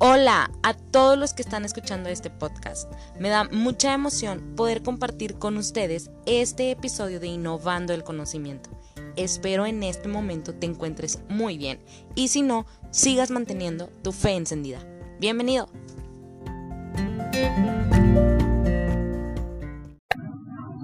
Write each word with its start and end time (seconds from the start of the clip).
Hola 0.00 0.50
a 0.64 0.74
todos 0.74 1.16
los 1.16 1.34
que 1.34 1.42
están 1.42 1.64
escuchando 1.64 2.08
este 2.08 2.28
podcast. 2.28 2.90
Me 3.16 3.28
da 3.28 3.44
mucha 3.44 3.94
emoción 3.94 4.54
poder 4.56 4.82
compartir 4.82 5.38
con 5.38 5.56
ustedes 5.56 6.10
este 6.26 6.72
episodio 6.72 7.20
de 7.20 7.28
Innovando 7.28 7.94
el 7.94 8.02
Conocimiento. 8.02 8.70
Espero 9.14 9.66
en 9.66 9.84
este 9.84 10.08
momento 10.08 10.52
te 10.52 10.66
encuentres 10.66 11.20
muy 11.28 11.58
bien 11.58 11.80
y 12.16 12.28
si 12.28 12.42
no, 12.42 12.66
sigas 12.90 13.30
manteniendo 13.30 13.86
tu 14.02 14.10
fe 14.10 14.32
encendida. 14.32 14.80
Bienvenido. 15.20 15.68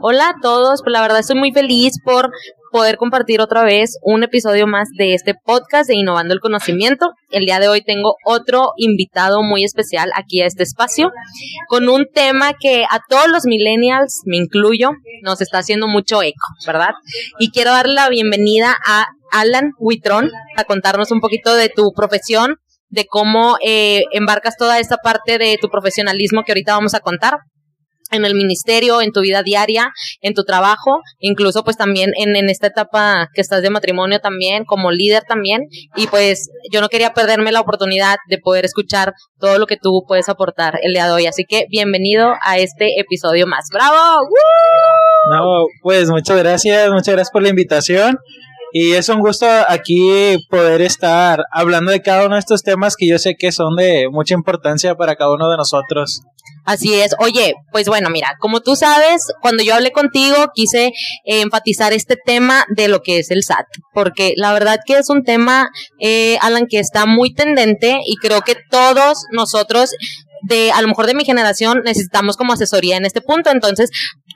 Hola 0.00 0.28
a 0.28 0.40
todos, 0.40 0.82
pues 0.82 0.92
la 0.92 1.00
verdad 1.00 1.18
estoy 1.18 1.36
muy 1.36 1.50
feliz 1.50 2.00
por 2.04 2.30
poder 2.70 2.96
compartir 2.96 3.40
otra 3.40 3.64
vez 3.64 3.98
un 4.02 4.22
episodio 4.22 4.66
más 4.66 4.88
de 4.96 5.14
este 5.14 5.34
podcast 5.34 5.88
de 5.88 5.96
Innovando 5.96 6.34
el 6.34 6.40
Conocimiento. 6.40 7.10
El 7.30 7.44
día 7.44 7.58
de 7.58 7.68
hoy 7.68 7.82
tengo 7.82 8.14
otro 8.24 8.72
invitado 8.76 9.42
muy 9.42 9.64
especial 9.64 10.10
aquí 10.14 10.40
a 10.40 10.46
este 10.46 10.62
espacio 10.62 11.10
con 11.68 11.88
un 11.88 12.06
tema 12.12 12.52
que 12.58 12.84
a 12.84 13.00
todos 13.08 13.28
los 13.28 13.44
millennials, 13.44 14.22
me 14.24 14.36
incluyo, 14.36 14.90
nos 15.22 15.40
está 15.40 15.58
haciendo 15.58 15.88
mucho 15.88 16.22
eco, 16.22 16.46
¿verdad? 16.66 16.94
Y 17.38 17.50
quiero 17.50 17.72
darle 17.72 17.94
la 17.94 18.08
bienvenida 18.08 18.76
a 18.86 19.06
Alan 19.32 19.70
Huitrón 19.78 20.30
a 20.56 20.64
contarnos 20.64 21.10
un 21.10 21.20
poquito 21.20 21.54
de 21.54 21.68
tu 21.68 21.92
profesión, 21.94 22.56
de 22.88 23.06
cómo 23.06 23.56
eh, 23.64 24.02
embarcas 24.12 24.56
toda 24.56 24.78
esta 24.78 24.96
parte 24.96 25.38
de 25.38 25.58
tu 25.60 25.68
profesionalismo 25.68 26.42
que 26.44 26.52
ahorita 26.52 26.74
vamos 26.74 26.94
a 26.94 27.00
contar 27.00 27.38
en 28.10 28.24
el 28.24 28.34
ministerio, 28.34 29.00
en 29.00 29.12
tu 29.12 29.20
vida 29.20 29.42
diaria, 29.42 29.90
en 30.20 30.34
tu 30.34 30.44
trabajo, 30.44 30.98
incluso 31.18 31.64
pues 31.64 31.76
también 31.76 32.10
en, 32.16 32.36
en, 32.36 32.50
esta 32.50 32.66
etapa 32.66 33.28
que 33.34 33.40
estás 33.40 33.62
de 33.62 33.70
matrimonio 33.70 34.20
también, 34.20 34.64
como 34.64 34.90
líder 34.90 35.22
también. 35.28 35.62
Y 35.96 36.06
pues 36.06 36.50
yo 36.72 36.80
no 36.80 36.88
quería 36.88 37.12
perderme 37.12 37.52
la 37.52 37.60
oportunidad 37.60 38.16
de 38.28 38.38
poder 38.38 38.64
escuchar 38.64 39.12
todo 39.38 39.58
lo 39.58 39.66
que 39.66 39.76
tú 39.76 40.04
puedes 40.06 40.28
aportar 40.28 40.74
el 40.82 40.92
día 40.92 41.06
de 41.06 41.12
hoy. 41.12 41.26
Así 41.26 41.44
que 41.48 41.64
bienvenido 41.70 42.32
a 42.44 42.58
este 42.58 43.00
episodio 43.00 43.46
más. 43.46 43.66
¡Bravo! 43.72 44.20
No, 45.30 45.66
pues 45.82 46.08
muchas 46.10 46.38
gracias, 46.38 46.90
muchas 46.90 47.14
gracias 47.14 47.30
por 47.30 47.42
la 47.42 47.50
invitación. 47.50 48.16
Y 48.72 48.92
es 48.92 49.08
un 49.08 49.20
gusto 49.20 49.46
aquí 49.68 50.36
poder 50.48 50.82
estar 50.82 51.44
hablando 51.50 51.90
de 51.90 52.02
cada 52.02 52.26
uno 52.26 52.36
de 52.36 52.40
estos 52.40 52.62
temas 52.62 52.96
que 52.96 53.08
yo 53.08 53.18
sé 53.18 53.34
que 53.36 53.52
son 53.52 53.76
de 53.76 54.08
mucha 54.10 54.34
importancia 54.34 54.94
para 54.94 55.16
cada 55.16 55.32
uno 55.32 55.48
de 55.50 55.56
nosotros. 55.56 56.22
Así 56.64 56.94
es. 56.94 57.14
Oye, 57.18 57.54
pues 57.72 57.88
bueno, 57.88 58.10
mira, 58.10 58.36
como 58.38 58.60
tú 58.60 58.76
sabes, 58.76 59.32
cuando 59.40 59.62
yo 59.62 59.74
hablé 59.74 59.92
contigo 59.92 60.36
quise 60.54 60.92
enfatizar 61.24 61.92
este 61.92 62.16
tema 62.16 62.64
de 62.76 62.88
lo 62.88 63.00
que 63.02 63.18
es 63.18 63.30
el 63.30 63.42
SAT, 63.42 63.66
porque 63.92 64.34
la 64.36 64.52
verdad 64.52 64.78
que 64.86 64.98
es 64.98 65.10
un 65.10 65.24
tema, 65.24 65.70
eh, 65.98 66.38
Alan, 66.40 66.66
que 66.68 66.78
está 66.78 67.06
muy 67.06 67.34
tendente 67.34 67.98
y 68.06 68.16
creo 68.16 68.42
que 68.42 68.56
todos 68.70 69.24
nosotros 69.32 69.90
de 70.42 70.72
a 70.72 70.80
lo 70.82 70.88
mejor 70.88 71.06
de 71.06 71.14
mi 71.14 71.24
generación 71.24 71.82
necesitamos 71.84 72.36
como 72.36 72.52
asesoría 72.52 72.96
en 72.96 73.04
este 73.04 73.20
punto, 73.20 73.50
entonces 73.50 73.90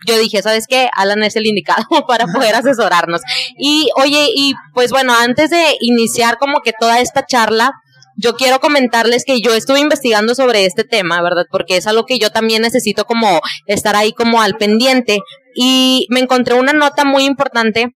yo 0.07 0.19
dije, 0.19 0.43
¿sabes 0.43 0.67
qué? 0.69 0.89
Alan 0.95 1.23
es 1.23 1.37
el 1.37 1.47
indicado 1.47 1.85
para 2.09 2.27
poder 2.27 2.55
asesorarnos. 2.55 3.23
Y 3.59 3.89
oye, 3.97 4.29
y 4.35 4.55
pues 4.75 4.91
bueno, 4.91 5.15
antes 5.15 5.51
de 5.51 5.77
iniciar 5.81 6.39
como 6.39 6.61
que 6.61 6.73
toda 6.79 7.01
esta 7.01 7.25
charla, 7.27 7.73
yo 8.17 8.37
quiero 8.37 8.61
comentarles 8.61 9.25
que 9.25 9.41
yo 9.41 9.55
estuve 9.55 9.81
investigando 9.81 10.35
sobre 10.35 10.67
este 10.67 10.85
tema, 10.85 11.21
¿verdad? 11.21 11.47
Porque 11.51 11.77
es 11.77 11.87
algo 11.87 12.05
que 12.05 12.19
yo 12.19 12.31
también 12.31 12.63
necesito 12.63 13.05
como 13.05 13.41
estar 13.67 13.97
ahí 13.97 14.13
como 14.13 14.41
al 14.41 14.57
pendiente. 14.57 15.19
Y 15.57 16.07
me 16.11 16.21
encontré 16.21 16.55
una 16.55 16.73
nota 16.73 17.05
muy 17.05 17.25
importante 17.25 17.89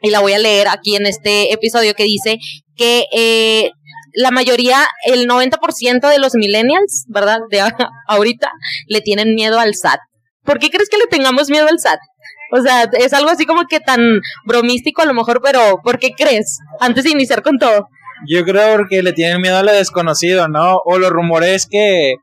y 0.00 0.10
la 0.10 0.20
voy 0.20 0.32
a 0.32 0.38
leer 0.38 0.68
aquí 0.68 0.94
en 0.94 1.06
este 1.06 1.52
episodio 1.52 1.94
que 1.94 2.04
dice 2.04 2.38
que 2.76 3.06
eh, 3.12 3.70
la 4.14 4.30
mayoría, 4.30 4.86
el 5.06 5.28
90% 5.28 6.08
de 6.08 6.18
los 6.18 6.34
millennials, 6.34 7.04
¿verdad? 7.08 7.38
De 7.50 7.62
ahorita 8.08 8.50
le 8.86 9.00
tienen 9.00 9.34
miedo 9.34 9.58
al 9.58 9.74
SAT. 9.74 10.00
¿Por 10.44 10.58
qué 10.58 10.70
crees 10.70 10.88
que 10.88 10.98
le 10.98 11.06
tengamos 11.06 11.50
miedo 11.50 11.66
al 11.68 11.78
SAT? 11.78 11.98
O 12.52 12.62
sea, 12.62 12.84
es 12.98 13.12
algo 13.12 13.30
así 13.30 13.44
como 13.44 13.66
que 13.68 13.80
tan 13.80 14.00
bromístico 14.46 15.02
a 15.02 15.06
lo 15.06 15.14
mejor, 15.14 15.40
pero 15.42 15.80
¿por 15.82 15.98
qué 15.98 16.10
crees? 16.16 16.58
Antes 16.80 17.04
de 17.04 17.10
iniciar 17.10 17.42
con 17.42 17.58
todo. 17.58 17.88
Yo 18.26 18.44
creo 18.44 18.76
porque 18.76 19.02
le 19.02 19.12
tienen 19.12 19.40
miedo 19.40 19.58
a 19.58 19.62
lo 19.62 19.72
desconocido, 19.72 20.48
¿no? 20.48 20.78
O 20.84 20.98
los 20.98 21.10
rumores 21.10 21.66
que 21.70 22.14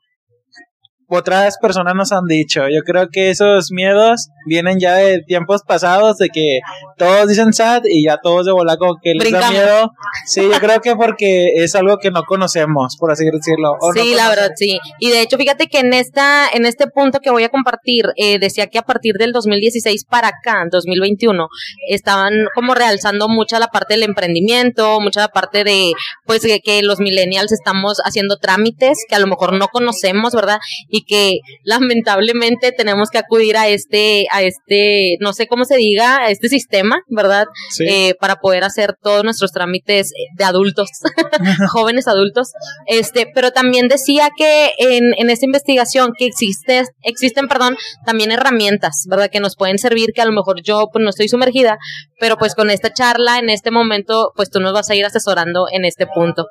otras 1.07 1.57
personas 1.61 1.93
nos 1.95 2.11
han 2.11 2.25
dicho. 2.27 2.61
Yo 2.69 2.81
creo 2.81 3.09
que 3.09 3.29
esos 3.29 3.71
miedos 3.71 4.29
vienen 4.47 4.79
ya 4.79 4.95
de 4.95 5.21
tiempos 5.21 5.61
pasados, 5.65 6.17
de 6.17 6.29
que 6.29 6.59
todos 6.97 7.27
dicen 7.27 7.53
SAT 7.53 7.83
y 7.87 8.05
ya 8.05 8.17
todos 8.21 8.45
de 8.45 8.51
volaco 8.51 8.97
que 9.01 9.13
les 9.13 9.31
da 9.31 9.51
miedo. 9.51 9.91
Sí, 10.25 10.41
yo 10.41 10.59
creo 10.59 10.81
que 10.81 10.95
porque 10.95 11.47
es 11.55 11.75
algo 11.75 11.97
que 11.97 12.11
no 12.11 12.23
conocemos, 12.23 12.97
por 12.97 13.11
así 13.11 13.25
decirlo. 13.25 13.77
sí, 13.93 14.15
la 14.15 14.29
verdad, 14.29 14.51
sí. 14.55 14.79
Y 14.99 15.11
de 15.11 15.21
hecho, 15.21 15.37
fíjate 15.37 15.67
que 15.67 15.79
en 15.79 15.93
esta, 15.93 16.49
en 16.49 16.65
este 16.65 16.87
punto 16.87 17.19
que 17.19 17.31
voy 17.31 17.43
a 17.43 17.49
compartir, 17.49 18.05
eh, 18.15 18.39
decía 18.39 18.67
que 18.67 18.79
a 18.79 18.83
partir 18.83 19.15
del 19.15 19.31
2016 19.31 20.05
para 20.05 20.29
acá, 20.29 20.61
en 20.63 20.69
2021, 20.69 21.47
estaban 21.89 22.33
como 22.53 22.73
realzando 22.73 23.27
mucha 23.29 23.59
la 23.59 23.67
parte 23.67 23.93
del 23.93 24.03
emprendimiento, 24.03 24.99
mucha 24.99 25.21
la 25.21 25.27
parte 25.27 25.63
de, 25.63 25.93
pues, 26.25 26.41
que, 26.41 26.61
que 26.61 26.81
los 26.81 26.99
millennials 26.99 27.51
estamos 27.51 27.99
haciendo 28.03 28.37
trámites 28.37 29.05
que 29.07 29.15
a 29.15 29.19
lo 29.19 29.27
mejor 29.27 29.53
no 29.53 29.67
conocemos, 29.67 30.33
¿verdad? 30.33 30.59
y 30.94 30.94
que 31.03 31.39
lamentablemente 31.63 32.71
tenemos 32.71 33.09
que 33.09 33.17
acudir 33.17 33.57
a 33.57 33.67
este, 33.67 34.25
a 34.31 34.41
este, 34.41 35.17
no 35.19 35.33
sé 35.33 35.47
cómo 35.47 35.65
se 35.65 35.77
diga, 35.77 36.17
a 36.17 36.29
este 36.29 36.49
sistema, 36.49 37.01
¿verdad? 37.07 37.45
Eh, 37.79 38.13
para 38.19 38.35
poder 38.35 38.63
hacer 38.63 38.95
todos 39.01 39.23
nuestros 39.23 39.51
trámites 39.51 40.11
de 40.37 40.43
adultos, 40.43 40.89
jóvenes 41.71 42.07
adultos. 42.07 42.51
Este, 42.87 43.27
pero 43.33 43.51
también 43.51 43.87
decía 43.87 44.29
que 44.35 44.71
en, 44.77 45.13
en 45.17 45.29
esta 45.29 45.45
investigación 45.45 46.11
que 46.17 46.25
existe, 46.25 46.83
existen, 47.01 47.47
perdón, 47.47 47.75
también 48.05 48.31
herramientas, 48.31 49.05
¿verdad? 49.09 49.29
Que 49.31 49.39
nos 49.39 49.55
pueden 49.55 49.77
servir, 49.77 50.09
que 50.13 50.21
a 50.21 50.25
lo 50.25 50.31
mejor 50.31 50.61
yo 50.63 50.87
pues 50.91 51.03
no 51.03 51.09
estoy 51.09 51.27
sumergida, 51.27 51.77
pero 52.19 52.37
pues 52.37 52.55
con 52.55 52.69
esta 52.69 52.91
charla 52.93 53.39
en 53.39 53.49
este 53.49 53.71
momento, 53.71 54.31
pues 54.35 54.49
tú 54.49 54.59
nos 54.59 54.73
vas 54.73 54.89
a 54.89 54.95
ir 54.95 55.05
asesorando 55.05 55.65
en 55.71 55.85
este 55.85 56.07
punto. 56.07 56.45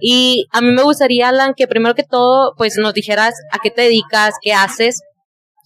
Y 0.00 0.46
a 0.52 0.60
mí 0.60 0.72
me 0.72 0.82
gustaría, 0.82 1.28
Alan, 1.28 1.54
que 1.54 1.66
primero 1.66 1.94
que 1.94 2.02
todo, 2.02 2.54
pues 2.56 2.76
nos 2.78 2.94
dijeras 2.94 3.34
a 3.52 3.58
qué 3.62 3.70
te 3.70 3.82
dedicas, 3.82 4.34
qué 4.42 4.52
haces 4.52 5.00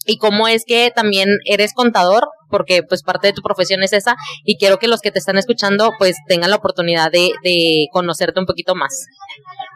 y 0.06 0.16
cómo 0.18 0.48
es 0.48 0.64
que 0.66 0.90
también 0.94 1.28
eres 1.44 1.74
contador, 1.74 2.28
porque 2.50 2.82
pues 2.82 3.02
parte 3.02 3.28
de 3.28 3.32
tu 3.34 3.42
profesión 3.42 3.82
es 3.82 3.92
esa 3.92 4.16
y 4.44 4.56
quiero 4.56 4.78
que 4.78 4.88
los 4.88 5.00
que 5.00 5.10
te 5.10 5.18
están 5.18 5.36
escuchando 5.36 5.92
pues 5.98 6.16
tengan 6.26 6.50
la 6.50 6.56
oportunidad 6.56 7.12
de, 7.12 7.30
de 7.44 7.86
conocerte 7.92 8.40
un 8.40 8.46
poquito 8.46 8.74
más. 8.74 9.06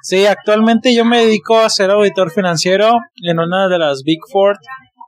Sí, 0.03 0.25
actualmente 0.27 0.95
yo 0.95 1.05
me 1.05 1.25
dedico 1.25 1.59
a 1.59 1.69
ser 1.69 1.91
auditor 1.91 2.31
financiero 2.31 2.93
en 3.23 3.39
una 3.39 3.69
de 3.69 3.79
las 3.79 4.03
Big 4.05 4.21
Four 4.31 4.57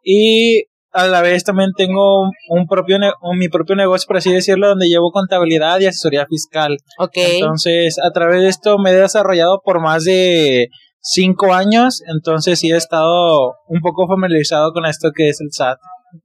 y 0.04 0.64
a 0.94 1.08
la 1.08 1.22
vez 1.22 1.42
también 1.42 1.70
tengo 1.76 2.30
un 2.48 2.66
propio 2.68 2.98
mi 3.36 3.48
propio 3.48 3.74
negocio, 3.74 4.06
por 4.06 4.18
así 4.18 4.32
decirlo, 4.32 4.68
donde 4.68 4.88
llevo 4.88 5.10
contabilidad 5.10 5.80
y 5.80 5.86
asesoría 5.86 6.24
fiscal. 6.26 6.76
Ok. 6.98 7.16
Entonces, 7.16 7.96
a 7.98 8.12
través 8.12 8.42
de 8.42 8.48
esto 8.48 8.78
me 8.78 8.90
he 8.90 8.94
desarrollado 8.94 9.60
por 9.64 9.80
más 9.80 10.04
de 10.04 10.68
cinco 11.00 11.52
años, 11.52 12.00
entonces 12.06 12.60
sí 12.60 12.70
he 12.70 12.76
estado 12.76 13.54
un 13.66 13.80
poco 13.80 14.06
familiarizado 14.06 14.72
con 14.72 14.86
esto 14.86 15.10
que 15.14 15.28
es 15.28 15.40
el 15.40 15.48
SAT. 15.50 15.78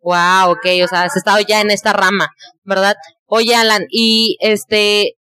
Wow, 0.03 0.51
ok, 0.51 0.65
o 0.83 0.87
sea, 0.87 1.03
has 1.03 1.17
estado 1.17 1.39
ya 1.45 1.61
en 1.61 1.71
esta 1.71 1.91
rama, 1.91 2.27
¿verdad? 2.63 2.95
Oye, 3.25 3.55
Alan, 3.55 3.85
y 3.89 4.37
este, 4.39 5.15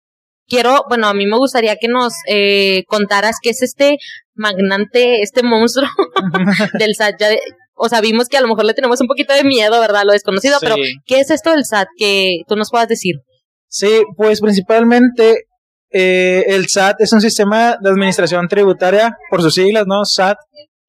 quiero, 0.46 0.84
bueno, 0.90 1.08
a 1.08 1.14
mí 1.14 1.26
me 1.26 1.38
gustaría 1.38 1.76
que 1.76 1.88
nos 1.88 2.12
eh, 2.28 2.84
contaras 2.86 3.36
qué 3.42 3.50
es 3.50 3.62
este 3.62 3.96
magnante, 4.34 5.22
este 5.22 5.42
monstruo 5.42 5.88
del 6.78 6.94
SAT. 6.94 7.14
Ya, 7.18 7.28
o 7.78 7.88
sea, 7.88 8.00
vimos 8.00 8.28
que 8.28 8.36
a 8.36 8.40
lo 8.40 8.48
mejor 8.48 8.64
le 8.64 8.74
tenemos 8.74 9.00
un 9.00 9.06
poquito 9.06 9.34
de 9.34 9.44
miedo, 9.44 9.80
¿verdad? 9.80 10.02
Lo 10.04 10.12
desconocido, 10.12 10.58
pero 10.60 10.76
¿qué 11.06 11.20
es 11.20 11.30
esto 11.30 11.50
del 11.50 11.64
SAT 11.64 11.88
que 11.96 12.42
tú 12.46 12.56
nos 12.56 12.70
puedas 12.70 12.88
decir? 12.88 13.16
Sí, 13.68 14.02
pues 14.16 14.40
principalmente 14.40 15.44
eh, 15.90 16.44
el 16.48 16.68
SAT 16.68 17.00
es 17.00 17.12
un 17.12 17.20
sistema 17.20 17.76
de 17.80 17.90
administración 17.90 18.48
tributaria, 18.48 19.16
por 19.30 19.42
sus 19.42 19.54
siglas, 19.54 19.84
¿no? 19.86 20.04
SAT. 20.04 20.38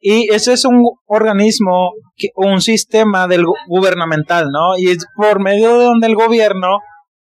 Y 0.02 0.34
ese 0.34 0.54
es 0.54 0.64
un 0.64 0.82
organismo, 1.08 1.92
un 2.36 2.62
sistema 2.62 3.28
del 3.28 3.44
gubernamental, 3.68 4.48
¿no? 4.50 4.78
Y 4.78 4.90
es 4.92 5.06
por 5.16 5.42
medio 5.42 5.78
de 5.78 5.86
donde 5.86 6.08
el 6.08 6.16
gobierno 6.16 6.68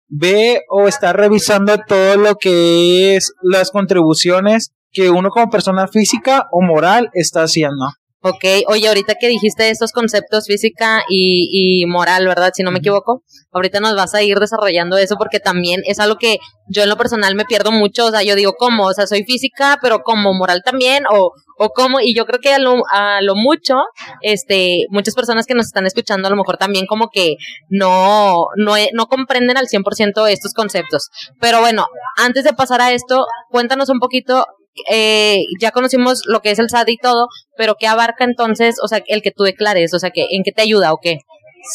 ve 0.08 0.62
o 0.69 0.86
está 0.86 1.12
revisando 1.12 1.78
todo 1.86 2.16
lo 2.16 2.34
que 2.34 3.16
es 3.16 3.32
las 3.42 3.70
contribuciones 3.70 4.72
que 4.92 5.08
uno 5.08 5.30
como 5.30 5.50
persona 5.50 5.86
física 5.86 6.48
o 6.50 6.62
moral 6.62 7.10
está 7.14 7.42
haciendo. 7.42 7.86
Ok, 8.22 8.44
oye, 8.67 8.87
ahorita 8.87 9.14
que 9.19 9.28
dijiste 9.28 9.70
estos 9.70 9.93
conceptos 9.93 10.44
física 10.46 11.02
y, 11.08 11.49
y, 11.82 11.87
moral, 11.87 12.26
¿verdad? 12.26 12.50
Si 12.55 12.62
no 12.62 12.70
me 12.70 12.81
equivoco, 12.81 13.22
ahorita 13.50 13.81
nos 13.81 13.96
vas 13.96 14.14
a 14.14 14.22
ir 14.22 14.37
desarrollando 14.38 14.99
eso 14.99 15.17
porque 15.17 15.40
también 15.40 15.81
es 15.87 16.00
algo 16.00 16.17
que 16.17 16.37
yo 16.69 16.82
en 16.82 16.90
lo 16.90 16.99
personal 16.99 17.34
me 17.34 17.46
pierdo 17.46 17.72
mucho, 17.72 18.05
o 18.06 18.11
sea, 18.11 18.22
yo 18.22 18.34
digo, 18.34 18.52
¿cómo? 18.58 18.88
O 18.88 18.93
sea, 18.93 19.06
soy 19.06 19.25
física, 19.25 19.78
pero 19.81 20.00
como 20.02 20.34
moral 20.34 20.61
también, 20.62 21.05
o, 21.11 21.32
o 21.56 21.69
cómo, 21.70 21.99
y 22.00 22.14
yo 22.14 22.26
creo 22.26 22.40
que 22.40 22.52
a 22.52 22.58
lo, 22.58 22.82
a 22.93 23.22
lo 23.22 23.37
mucho, 23.37 23.76
este, 24.20 24.84
muchas 24.90 25.14
personas 25.14 25.46
que 25.46 25.55
nos 25.55 25.66
están 25.66 25.87
escuchando 25.87 26.28
a 26.28 26.31
lo 26.31 26.37
mejor 26.37 26.58
también 26.58 26.84
como 26.84 27.08
que 27.08 27.37
no, 27.70 28.49
no, 28.56 28.75
no 28.93 29.06
comprenden 29.06 29.56
al 29.56 29.66
100% 29.66 30.28
estos 30.28 30.52
conceptos. 30.52 31.08
Pero 31.40 31.61
bueno, 31.61 31.87
antes 32.19 32.44
de 32.44 32.52
pasar 32.52 32.82
a 32.82 32.93
esto, 32.93 33.25
cuéntanos 33.49 33.88
un 33.88 33.99
poquito 33.99 34.44
eh, 34.90 35.40
ya 35.61 35.70
conocimos 35.70 36.22
lo 36.26 36.40
que 36.40 36.50
es 36.50 36.58
el 36.58 36.70
SAT 36.70 36.88
y 36.88 36.96
todo, 36.96 37.26
pero 37.56 37.75
¿qué 37.78 37.87
abarca 37.87 38.25
entonces, 38.25 38.76
o 38.82 38.88
sea, 38.88 39.02
el 39.06 39.22
que 39.22 39.31
tú 39.31 39.44
declares? 39.44 39.93
O 39.94 39.99
sea, 39.99 40.11
que, 40.11 40.26
¿en 40.31 40.43
qué 40.43 40.52
te 40.52 40.62
ayuda 40.62 40.93
o 40.93 40.99
qué? 41.02 41.19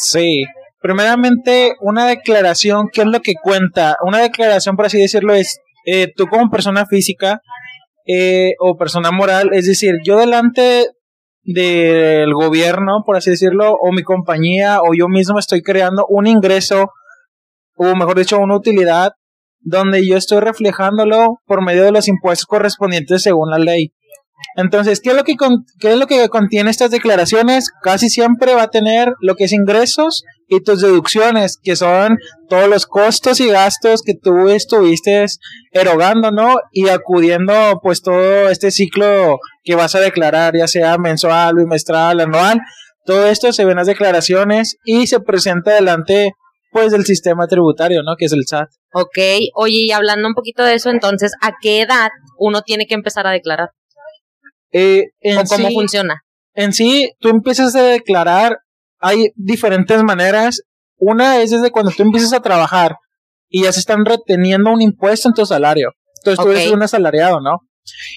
Sí, 0.00 0.44
primeramente 0.80 1.74
una 1.80 2.06
declaración, 2.06 2.88
¿qué 2.92 3.02
es 3.02 3.06
lo 3.06 3.20
que 3.20 3.34
cuenta? 3.42 3.96
Una 4.04 4.18
declaración, 4.18 4.76
por 4.76 4.86
así 4.86 4.98
decirlo, 4.98 5.34
es 5.34 5.58
eh, 5.84 6.12
tú 6.16 6.26
como 6.26 6.50
persona 6.50 6.86
física 6.86 7.40
eh, 8.06 8.54
o 8.60 8.76
persona 8.76 9.10
moral, 9.10 9.50
es 9.52 9.66
decir, 9.66 9.94
yo 10.04 10.18
delante 10.18 10.90
del 11.42 12.32
gobierno, 12.34 13.02
por 13.04 13.16
así 13.16 13.30
decirlo, 13.30 13.72
o 13.80 13.92
mi 13.92 14.02
compañía 14.02 14.80
o 14.82 14.94
yo 14.96 15.08
mismo 15.08 15.38
estoy 15.38 15.62
creando 15.62 16.04
un 16.08 16.26
ingreso, 16.26 16.90
o 17.76 17.94
mejor 17.94 18.18
dicho, 18.18 18.38
una 18.38 18.56
utilidad, 18.56 19.12
donde 19.66 20.06
yo 20.06 20.16
estoy 20.16 20.38
reflejándolo 20.38 21.40
por 21.44 21.62
medio 21.62 21.82
de 21.82 21.90
los 21.90 22.06
impuestos 22.06 22.46
correspondientes 22.46 23.22
según 23.22 23.50
la 23.50 23.58
ley. 23.58 23.92
Entonces, 24.54 25.00
¿qué 25.00 25.10
es, 25.10 25.16
lo 25.16 25.24
que 25.24 25.34
¿qué 25.80 25.92
es 25.92 25.98
lo 25.98 26.06
que 26.06 26.28
contiene 26.28 26.70
estas 26.70 26.90
declaraciones? 26.90 27.70
Casi 27.82 28.08
siempre 28.08 28.54
va 28.54 28.62
a 28.62 28.70
tener 28.70 29.12
lo 29.20 29.34
que 29.34 29.44
es 29.44 29.52
ingresos 29.52 30.24
y 30.46 30.62
tus 30.62 30.82
deducciones, 30.82 31.58
que 31.60 31.74
son 31.74 32.18
todos 32.48 32.68
los 32.68 32.86
costos 32.86 33.40
y 33.40 33.48
gastos 33.48 34.02
que 34.02 34.14
tú 34.14 34.48
estuviste 34.48 35.26
erogando, 35.72 36.30
¿no? 36.30 36.56
Y 36.70 36.88
acudiendo, 36.88 37.80
pues, 37.82 38.02
todo 38.02 38.48
este 38.48 38.70
ciclo 38.70 39.38
que 39.64 39.74
vas 39.74 39.94
a 39.96 40.00
declarar, 40.00 40.54
ya 40.56 40.68
sea 40.68 40.96
mensual, 40.96 41.56
bimestral, 41.56 42.20
anual. 42.20 42.60
Todo 43.04 43.26
esto 43.26 43.52
se 43.52 43.64
ve 43.64 43.72
en 43.72 43.78
las 43.78 43.88
declaraciones 43.88 44.76
y 44.84 45.08
se 45.08 45.18
presenta 45.18 45.74
delante, 45.74 46.32
pues, 46.70 46.92
del 46.92 47.04
sistema 47.04 47.48
tributario, 47.48 48.02
¿no? 48.04 48.14
Que 48.16 48.26
es 48.26 48.32
el 48.32 48.46
SAT. 48.46 48.68
Ok, 48.98 49.18
oye, 49.54 49.80
y 49.80 49.92
hablando 49.92 50.26
un 50.26 50.32
poquito 50.32 50.62
de 50.62 50.72
eso, 50.72 50.88
entonces, 50.88 51.32
¿a 51.42 51.52
qué 51.60 51.82
edad 51.82 52.08
uno 52.38 52.62
tiene 52.62 52.86
que 52.86 52.94
empezar 52.94 53.26
a 53.26 53.30
declarar? 53.30 53.68
Eh, 54.72 55.08
¿O 55.38 55.44
cómo 55.44 55.68
funciona? 55.70 56.22
En 56.54 56.72
sí, 56.72 57.12
tú 57.20 57.28
empiezas 57.28 57.76
a 57.76 57.82
declarar, 57.82 58.56
hay 58.98 59.32
diferentes 59.34 60.02
maneras. 60.02 60.62
Una 60.96 61.42
es 61.42 61.50
desde 61.50 61.70
cuando 61.70 61.92
tú 61.92 62.04
empiezas 62.04 62.32
a 62.32 62.40
trabajar 62.40 62.96
y 63.50 63.64
ya 63.64 63.72
se 63.72 63.80
están 63.80 64.06
reteniendo 64.06 64.70
un 64.70 64.80
impuesto 64.80 65.28
en 65.28 65.34
tu 65.34 65.44
salario. 65.44 65.90
Entonces 66.22 66.42
tú 66.42 66.50
eres 66.50 66.72
un 66.72 66.82
asalariado, 66.82 67.42
¿no? 67.42 67.58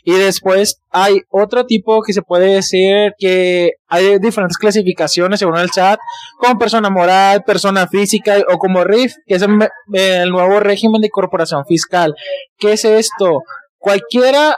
Y 0.03 0.13
después 0.13 0.81
hay 0.91 1.21
otro 1.29 1.65
tipo 1.65 2.01
que 2.01 2.13
se 2.13 2.21
puede 2.21 2.55
decir 2.55 3.13
que 3.17 3.71
hay 3.87 4.19
diferentes 4.19 4.57
clasificaciones 4.57 5.39
según 5.39 5.57
el 5.57 5.69
chat, 5.69 5.99
como 6.39 6.57
persona 6.57 6.89
moral, 6.89 7.43
persona 7.43 7.87
física 7.87 8.37
o 8.51 8.57
como 8.57 8.83
RIF, 8.83 9.13
que 9.25 9.35
es 9.35 9.41
el, 9.41 10.29
nuevo 10.31 10.59
régimen 10.59 11.01
de 11.01 11.09
corporación 11.09 11.65
fiscal. 11.65 12.15
¿Qué 12.57 12.73
es 12.73 12.85
esto? 12.85 13.41
Cualquiera 13.77 14.57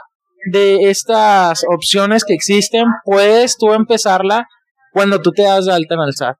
de 0.50 0.90
estas 0.90 1.64
opciones 1.68 2.24
que 2.24 2.34
existen, 2.34 2.86
puedes 3.04 3.56
tú 3.56 3.72
empezarla 3.72 4.46
cuando 4.92 5.20
tú 5.20 5.30
te 5.32 5.42
das 5.42 5.66
de 5.66 5.72
alta 5.72 5.94
en 5.94 6.00
el 6.00 6.14
SAT. 6.14 6.36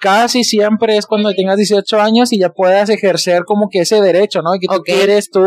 Casi 0.00 0.42
siempre 0.42 0.96
es 0.96 1.06
cuando 1.06 1.32
tengas 1.32 1.56
18 1.56 2.00
años 2.00 2.32
y 2.32 2.40
ya 2.40 2.48
puedas 2.50 2.90
ejercer 2.90 3.44
como 3.44 3.68
que 3.70 3.80
ese 3.80 4.00
derecho, 4.00 4.42
¿no? 4.42 4.54
Y 4.54 4.58
que 4.58 4.66
tú 4.66 4.82
quieres 4.82 5.30
tú 5.30 5.46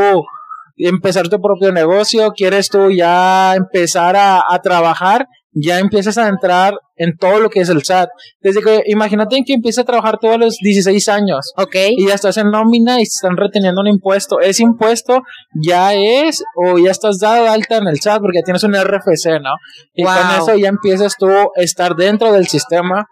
empezar 0.77 1.29
tu 1.29 1.41
propio 1.41 1.71
negocio, 1.71 2.31
quieres 2.31 2.69
tú 2.69 2.91
ya 2.91 3.55
empezar 3.55 4.15
a, 4.15 4.41
a 4.47 4.61
trabajar 4.61 5.27
ya 5.55 5.79
empiezas 5.79 6.17
a 6.17 6.27
entrar 6.27 6.73
en 6.97 7.17
todo 7.17 7.39
lo 7.39 7.49
que 7.49 7.61
es 7.61 7.69
el 7.69 7.83
SAT. 7.83 8.09
Desde 8.41 8.61
que, 8.61 8.83
imagínate 8.87 9.41
que 9.45 9.53
empiezas 9.53 9.83
a 9.83 9.85
trabajar 9.85 10.17
todos 10.19 10.37
los 10.37 10.57
16 10.61 11.07
años. 11.07 11.53
Ok. 11.55 11.75
Y 11.91 12.07
ya 12.07 12.15
estás 12.15 12.37
en 12.37 12.51
nómina 12.51 12.99
y 12.99 13.03
están 13.03 13.37
reteniendo 13.37 13.81
un 13.81 13.87
impuesto. 13.87 14.39
Ese 14.41 14.63
impuesto 14.63 15.21
ya 15.53 15.93
es, 15.93 16.43
o 16.55 16.77
ya 16.77 16.91
estás 16.91 17.19
dado 17.19 17.49
alta 17.49 17.77
en 17.77 17.87
el 17.87 17.99
SAT 17.99 18.21
porque 18.21 18.41
tienes 18.43 18.63
un 18.63 18.73
RFC, 18.73 19.41
¿no? 19.41 19.55
Y 19.93 20.03
con 20.03 20.13
eso 20.37 20.55
ya 20.57 20.67
empiezas 20.67 21.15
tú 21.17 21.29
a 21.29 21.49
estar 21.55 21.95
dentro 21.95 22.33
del 22.33 22.47
sistema. 22.47 23.05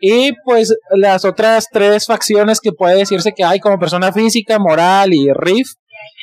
Y 0.00 0.32
pues 0.44 0.76
las 0.90 1.24
otras 1.24 1.66
tres 1.72 2.06
facciones 2.06 2.60
que 2.60 2.72
puede 2.72 2.98
decirse 2.98 3.32
que 3.34 3.44
hay 3.44 3.60
como 3.60 3.78
persona 3.78 4.12
física, 4.12 4.58
moral 4.58 5.12
y 5.12 5.32
RIF, 5.32 5.66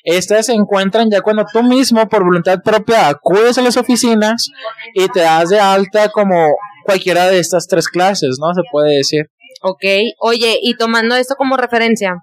estas 0.03 0.45
se 0.45 0.53
encuentran 0.53 1.09
ya 1.09 1.21
cuando 1.21 1.45
tú 1.51 1.63
mismo, 1.63 2.07
por 2.07 2.23
voluntad 2.23 2.59
propia, 2.63 3.07
acudes 3.07 3.57
a 3.57 3.61
las 3.61 3.77
oficinas 3.77 4.49
y 4.93 5.07
te 5.07 5.21
das 5.21 5.49
de 5.49 5.59
alta 5.59 6.09
como 6.09 6.55
cualquiera 6.85 7.27
de 7.27 7.39
estas 7.39 7.67
tres 7.67 7.87
clases, 7.87 8.37
¿no? 8.39 8.53
Se 8.53 8.61
puede 8.71 8.97
decir. 8.97 9.25
Ok, 9.61 9.83
oye, 10.19 10.59
y 10.61 10.75
tomando 10.75 11.15
esto 11.15 11.35
como 11.35 11.57
referencia, 11.57 12.13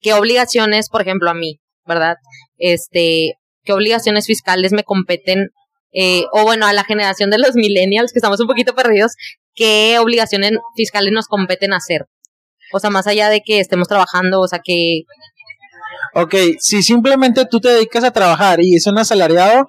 ¿qué 0.00 0.12
obligaciones, 0.12 0.90
por 0.90 1.00
ejemplo, 1.00 1.30
a 1.30 1.34
mí, 1.34 1.58
verdad? 1.86 2.16
Este, 2.58 3.34
¿qué 3.64 3.72
obligaciones 3.72 4.26
fiscales 4.26 4.72
me 4.72 4.84
competen? 4.84 5.48
Eh, 5.92 6.24
o 6.32 6.44
bueno, 6.44 6.66
a 6.66 6.72
la 6.72 6.84
generación 6.84 7.30
de 7.30 7.38
los 7.38 7.54
millennials, 7.54 8.12
que 8.12 8.18
estamos 8.18 8.40
un 8.40 8.46
poquito 8.46 8.74
perdidos, 8.74 9.12
¿qué 9.54 9.98
obligaciones 9.98 10.52
fiscales 10.76 11.12
nos 11.12 11.26
competen 11.26 11.72
hacer? 11.72 12.06
O 12.72 12.78
sea, 12.78 12.90
más 12.90 13.06
allá 13.06 13.28
de 13.28 13.40
que 13.40 13.58
estemos 13.58 13.88
trabajando, 13.88 14.40
o 14.40 14.46
sea, 14.46 14.60
que, 14.62 15.02
Ok, 16.14 16.34
si 16.58 16.82
simplemente 16.82 17.44
tú 17.46 17.60
te 17.60 17.68
dedicas 17.68 18.04
a 18.04 18.10
trabajar 18.10 18.60
y 18.62 18.74
es 18.74 18.86
un 18.86 18.98
asalariado, 18.98 19.68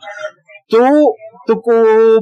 tú, 0.68 1.14
tu 1.46 1.62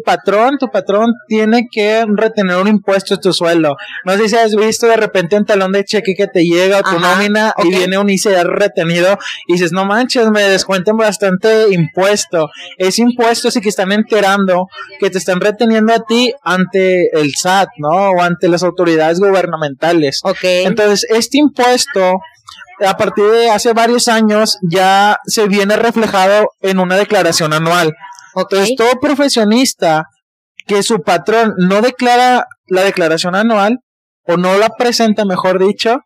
patrón, 0.03 0.57
tu 0.57 0.67
patrón 0.69 1.13
tiene 1.27 1.67
que 1.71 2.03
retener 2.07 2.57
un 2.57 2.67
impuesto 2.67 3.15
de 3.15 3.21
tu 3.21 3.33
sueldo. 3.33 3.75
No 4.05 4.17
sé 4.17 4.29
si 4.29 4.35
has 4.35 4.55
visto 4.55 4.87
de 4.87 4.97
repente 4.97 5.37
un 5.37 5.45
talón 5.45 5.71
de 5.71 5.85
cheque 5.85 6.15
que 6.15 6.27
te 6.27 6.43
llega 6.43 6.79
a 6.79 6.83
tu 6.83 6.99
nómina 6.99 7.53
y 7.63 7.69
viene 7.69 7.97
un 7.97 8.09
ICR 8.09 8.47
retenido 8.47 9.17
y 9.47 9.53
dices, 9.53 9.71
no 9.71 9.85
manches, 9.85 10.29
me 10.31 10.43
descuenten 10.43 10.97
bastante 10.97 11.73
impuesto. 11.73 12.49
Ese 12.77 13.01
impuesto 13.01 13.51
sí 13.51 13.61
que 13.61 13.69
están 13.69 13.91
enterando 13.91 14.67
que 14.99 15.09
te 15.09 15.17
están 15.17 15.39
reteniendo 15.39 15.93
a 15.93 16.03
ti 16.05 16.33
ante 16.43 17.09
el 17.19 17.33
SAT, 17.35 17.69
¿no? 17.77 18.11
O 18.11 18.21
ante 18.21 18.47
las 18.47 18.63
autoridades 18.63 19.19
gubernamentales. 19.19 20.21
Ok. 20.23 20.43
Entonces, 20.43 21.05
este 21.09 21.37
impuesto 21.37 22.19
a 22.85 22.97
partir 22.97 23.25
de 23.25 23.49
hace 23.49 23.73
varios 23.73 24.07
años 24.07 24.57
ya 24.61 25.19
se 25.25 25.47
viene 25.47 25.75
reflejado 25.75 26.49
en 26.61 26.79
una 26.79 26.95
declaración 26.97 27.53
anual. 27.53 27.93
Entonces, 28.35 28.75
todo 28.77 28.99
profesionista 29.01 30.05
que 30.65 30.83
su 30.83 31.01
patrón 31.01 31.53
no 31.57 31.81
declara 31.81 32.45
la 32.67 32.83
declaración 32.83 33.35
anual 33.35 33.79
o 34.23 34.37
no 34.37 34.57
la 34.57 34.69
presenta, 34.69 35.25
mejor 35.25 35.59
dicho, 35.59 36.01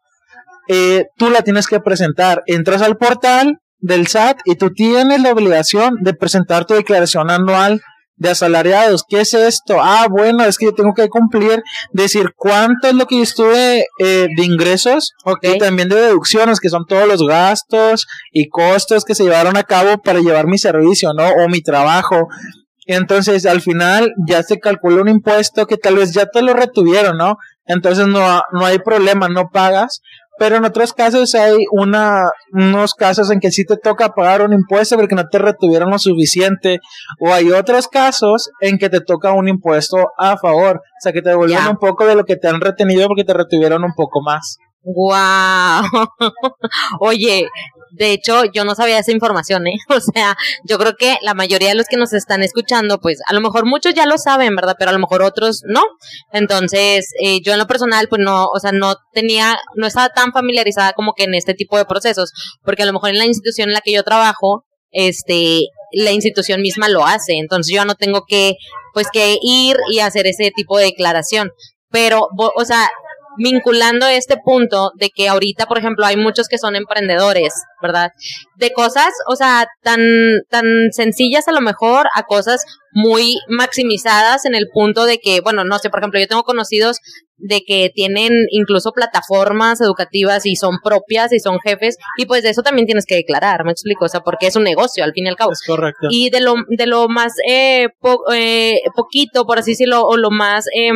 eh, 0.67 1.05
tú 1.17 1.29
la 1.29 1.41
tienes 1.41 1.67
que 1.67 1.79
presentar. 1.79 2.41
Entras 2.47 2.81
al 2.81 2.97
portal 2.97 3.59
del 3.79 4.07
SAT 4.07 4.39
y 4.45 4.55
tú 4.55 4.71
tienes 4.71 5.21
la 5.21 5.31
obligación 5.31 5.97
de 6.01 6.13
presentar 6.13 6.65
tu 6.65 6.73
declaración 6.73 7.29
anual 7.29 7.81
de 8.23 8.29
asalariados. 8.29 9.03
¿Qué 9.07 9.19
es 9.19 9.33
esto? 9.33 9.77
Ah, 9.79 10.07
bueno, 10.09 10.45
es 10.45 10.57
que 10.57 10.65
yo 10.65 10.73
tengo 10.73 10.93
que 10.93 11.09
cumplir, 11.09 11.61
decir 11.91 12.31
cuánto 12.35 12.87
es 12.87 12.95
lo 12.95 13.05
que 13.05 13.17
yo 13.17 13.23
estuve 13.23 13.85
eh, 13.99 14.27
de 14.35 14.43
ingresos 14.45 15.11
y 15.41 15.57
también 15.57 15.89
de 15.89 15.97
deducciones, 15.97 16.61
que 16.61 16.69
son 16.69 16.85
todos 16.87 17.05
los 17.05 17.27
gastos 17.27 18.07
y 18.31 18.47
costos 18.47 19.03
que 19.03 19.13
se 19.13 19.25
llevaron 19.25 19.57
a 19.57 19.63
cabo 19.63 20.01
para 20.01 20.21
llevar 20.21 20.47
mi 20.47 20.57
servicio, 20.57 21.13
¿no? 21.13 21.27
O 21.27 21.49
mi 21.49 21.61
trabajo. 21.61 22.29
Entonces, 22.85 23.45
al 23.45 23.61
final 23.61 24.13
ya 24.27 24.41
se 24.41 24.59
calcula 24.59 25.01
un 25.01 25.09
impuesto 25.09 25.67
que 25.67 25.77
tal 25.77 25.95
vez 25.95 26.13
ya 26.13 26.25
te 26.25 26.41
lo 26.41 26.53
retuvieron, 26.53 27.17
¿no? 27.17 27.37
Entonces 27.65 28.07
no, 28.07 28.41
no 28.51 28.65
hay 28.65 28.79
problema, 28.79 29.29
no 29.29 29.49
pagas, 29.51 30.01
pero 30.37 30.57
en 30.57 30.65
otros 30.65 30.93
casos 30.93 31.35
hay 31.35 31.65
una, 31.71 32.23
unos 32.51 32.93
casos 32.93 33.29
en 33.31 33.39
que 33.39 33.51
sí 33.51 33.65
te 33.65 33.77
toca 33.77 34.09
pagar 34.09 34.41
un 34.41 34.53
impuesto 34.53 34.95
porque 34.95 35.15
no 35.15 35.27
te 35.29 35.37
retuvieron 35.37 35.91
lo 35.91 35.99
suficiente. 35.99 36.79
O 37.19 37.33
hay 37.33 37.51
otros 37.51 37.87
casos 37.87 38.49
en 38.59 38.77
que 38.77 38.89
te 38.89 39.01
toca 39.01 39.31
un 39.31 39.47
impuesto 39.47 40.11
a 40.17 40.37
favor. 40.37 40.77
O 40.77 41.01
sea, 41.01 41.11
que 41.11 41.21
te 41.21 41.29
devuelven 41.29 41.67
un 41.67 41.77
poco 41.77 42.05
de 42.05 42.15
lo 42.15 42.25
que 42.25 42.35
te 42.35 42.47
han 42.47 42.61
retenido 42.61 43.07
porque 43.07 43.23
te 43.23 43.33
retuvieron 43.33 43.83
un 43.83 43.93
poco 43.95 44.21
más. 44.21 44.57
Wow. 44.83 45.85
Oye, 46.99 47.47
de 47.95 48.11
hecho, 48.11 48.43
yo 48.53 48.65
no 48.65 48.73
sabía 48.73 48.97
esa 48.97 49.11
información, 49.11 49.67
¿eh? 49.67 49.77
O 49.89 49.99
sea, 49.99 50.35
yo 50.63 50.77
creo 50.79 50.95
que 50.95 51.17
la 51.21 51.33
mayoría 51.35 51.69
de 51.69 51.75
los 51.75 51.85
que 51.85 51.97
nos 51.97 52.11
están 52.13 52.41
escuchando, 52.41 52.99
pues 52.99 53.19
a 53.27 53.33
lo 53.33 53.41
mejor 53.41 53.65
muchos 53.65 53.93
ya 53.93 54.07
lo 54.07 54.17
saben, 54.17 54.55
¿verdad? 54.55 54.75
Pero 54.79 54.89
a 54.89 54.93
lo 54.93 54.99
mejor 54.99 55.21
otros 55.21 55.61
no. 55.67 55.81
Entonces, 56.31 57.11
eh, 57.21 57.41
yo 57.41 57.53
en 57.53 57.59
lo 57.59 57.67
personal, 57.67 58.07
pues 58.09 58.19
no, 58.23 58.45
o 58.45 58.59
sea, 58.59 58.71
no 58.71 58.95
tenía, 59.13 59.57
no 59.75 59.85
estaba 59.85 60.09
tan 60.09 60.31
familiarizada 60.31 60.93
como 60.93 61.13
que 61.13 61.25
en 61.25 61.35
este 61.35 61.53
tipo 61.53 61.77
de 61.77 61.85
procesos, 61.85 62.31
porque 62.63 62.83
a 62.83 62.87
lo 62.87 62.93
mejor 62.93 63.11
en 63.11 63.19
la 63.19 63.25
institución 63.25 63.69
en 63.69 63.75
la 63.75 63.81
que 63.81 63.93
yo 63.93 64.03
trabajo, 64.03 64.65
este, 64.91 65.61
la 65.91 66.11
institución 66.11 66.61
misma 66.61 66.89
lo 66.89 67.05
hace. 67.05 67.33
Entonces, 67.33 67.73
yo 67.73 67.85
no 67.85 67.93
tengo 67.93 68.25
que, 68.27 68.55
pues, 68.93 69.07
que 69.13 69.37
ir 69.41 69.77
y 69.91 69.99
hacer 69.99 70.25
ese 70.25 70.51
tipo 70.55 70.79
de 70.79 70.85
declaración. 70.85 71.51
Pero, 71.91 72.27
o 72.37 72.65
sea, 72.65 72.89
vinculando 73.37 74.07
este 74.07 74.35
punto 74.43 74.91
de 74.95 75.09
que 75.09 75.29
ahorita, 75.29 75.65
por 75.65 75.77
ejemplo, 75.77 76.05
hay 76.05 76.17
muchos 76.17 76.47
que 76.47 76.57
son 76.57 76.75
emprendedores, 76.75 77.53
¿verdad? 77.81 78.11
De 78.55 78.71
cosas, 78.71 79.11
o 79.27 79.35
sea, 79.35 79.67
tan, 79.81 80.01
tan 80.49 80.65
sencillas 80.91 81.47
a 81.47 81.51
lo 81.51 81.61
mejor 81.61 82.07
a 82.15 82.23
cosas 82.23 82.63
muy 82.91 83.37
maximizadas 83.49 84.45
en 84.45 84.55
el 84.55 84.67
punto 84.71 85.05
de 85.05 85.17
que, 85.17 85.41
bueno, 85.41 85.63
no 85.63 85.79
sé, 85.79 85.89
por 85.89 85.99
ejemplo, 85.99 86.19
yo 86.19 86.27
tengo 86.27 86.43
conocidos 86.43 86.99
de 87.37 87.61
que 87.61 87.91
tienen 87.93 88.31
incluso 88.51 88.91
plataformas 88.91 89.81
educativas 89.81 90.45
y 90.45 90.55
son 90.55 90.77
propias 90.83 91.33
y 91.33 91.39
son 91.39 91.59
jefes 91.59 91.97
y 92.17 92.25
pues 92.25 92.43
de 92.43 92.49
eso 92.49 92.61
también 92.61 92.85
tienes 92.85 93.05
que 93.05 93.15
declarar, 93.15 93.65
me 93.65 93.71
explico, 93.71 94.05
o 94.05 94.09
sea, 94.09 94.21
porque 94.21 94.47
es 94.47 94.55
un 94.55 94.63
negocio 94.63 95.03
al 95.03 95.13
fin 95.13 95.25
y 95.25 95.29
al 95.29 95.35
cabo. 95.35 95.51
Es 95.51 95.63
correcto. 95.65 96.07
Y 96.09 96.29
de 96.29 96.39
lo, 96.39 96.55
de 96.69 96.87
lo 96.87 97.09
más 97.09 97.33
eh, 97.47 97.87
eh, 98.33 98.73
poquito, 98.95 99.45
por 99.45 99.59
así 99.59 99.71
decirlo, 99.71 100.03
o 100.03 100.17
lo 100.17 100.29
más... 100.31 100.65
Eh, 100.75 100.91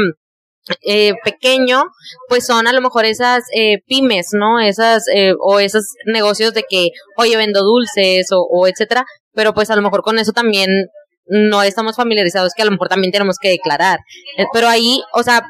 eh, 0.81 1.13
pequeño, 1.23 1.83
pues 2.27 2.45
son 2.45 2.67
a 2.67 2.73
lo 2.73 2.81
mejor 2.81 3.05
esas 3.05 3.43
eh, 3.55 3.79
pymes, 3.87 4.29
¿no? 4.33 4.59
Esas, 4.59 5.03
eh, 5.13 5.33
o 5.39 5.59
esos 5.59 5.83
negocios 6.05 6.53
de 6.53 6.63
que, 6.69 6.89
oye, 7.17 7.37
vendo 7.37 7.63
dulces 7.63 8.27
o, 8.31 8.67
etcétera, 8.67 9.05
pero 9.33 9.53
pues 9.53 9.69
a 9.69 9.75
lo 9.75 9.81
mejor 9.81 10.01
con 10.01 10.19
eso 10.19 10.31
también 10.31 10.69
no 11.25 11.61
estamos 11.63 11.95
familiarizados, 11.95 12.53
que 12.55 12.61
a 12.61 12.65
lo 12.65 12.71
mejor 12.71 12.89
también 12.89 13.11
tenemos 13.11 13.37
que 13.41 13.49
declarar. 13.49 13.99
Eh, 14.37 14.45
pero 14.53 14.67
ahí, 14.67 15.01
o 15.13 15.23
sea, 15.23 15.43